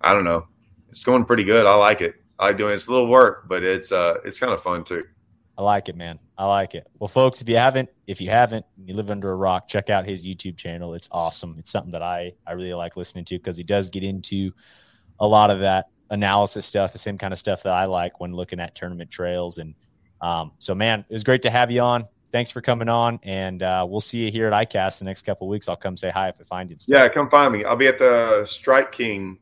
[0.01, 0.47] I don't know,
[0.89, 1.67] it's going pretty good.
[1.67, 2.15] I like it.
[2.39, 2.77] I like doing it.
[2.77, 5.03] It's a little work, but it's uh it's kind of fun too.
[5.59, 6.21] I like it, man.
[6.39, 6.87] I like it.
[7.01, 10.07] Well, folks, if you haven't, if you haven't, you live under a rock, check out
[10.07, 10.95] his YouTube channel.
[10.95, 11.57] It's awesome.
[11.59, 14.53] It's something that I I really like listening to because he does get into
[15.19, 18.33] a lot of that analysis stuff, the same kind of stuff that I like when
[18.33, 19.59] looking at tournament trails.
[19.59, 19.75] And
[20.21, 22.07] um, so, man, it was great to have you on.
[22.31, 25.49] Thanks for coming on, and uh, we'll see you here at ICAST the next couple
[25.49, 25.67] weeks.
[25.67, 26.77] I'll come say hi if I find you.
[26.87, 27.65] Yeah, come find me.
[27.65, 29.39] I'll be at the Strike King,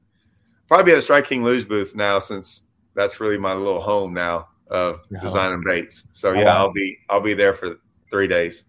[0.69, 2.63] probably at the Strike King Lose booth now, since
[2.95, 6.05] that's really my little home now of designing baits.
[6.13, 7.77] So yeah, I'll be I'll be there for
[8.11, 8.65] three days.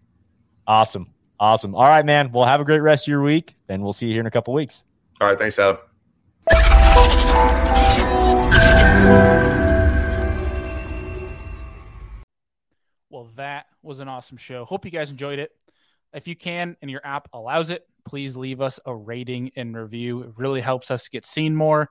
[0.66, 1.12] Awesome.
[1.40, 1.74] Awesome.
[1.74, 2.32] All right, man.
[2.32, 4.30] Well, have a great rest of your week, and we'll see you here in a
[4.30, 4.84] couple weeks.
[5.20, 5.38] All right.
[5.38, 5.78] Thanks, Adam.
[13.10, 14.64] Well, that was an awesome show.
[14.64, 15.52] Hope you guys enjoyed it.
[16.12, 20.22] If you can and your app allows it, please leave us a rating and review.
[20.22, 21.90] It really helps us get seen more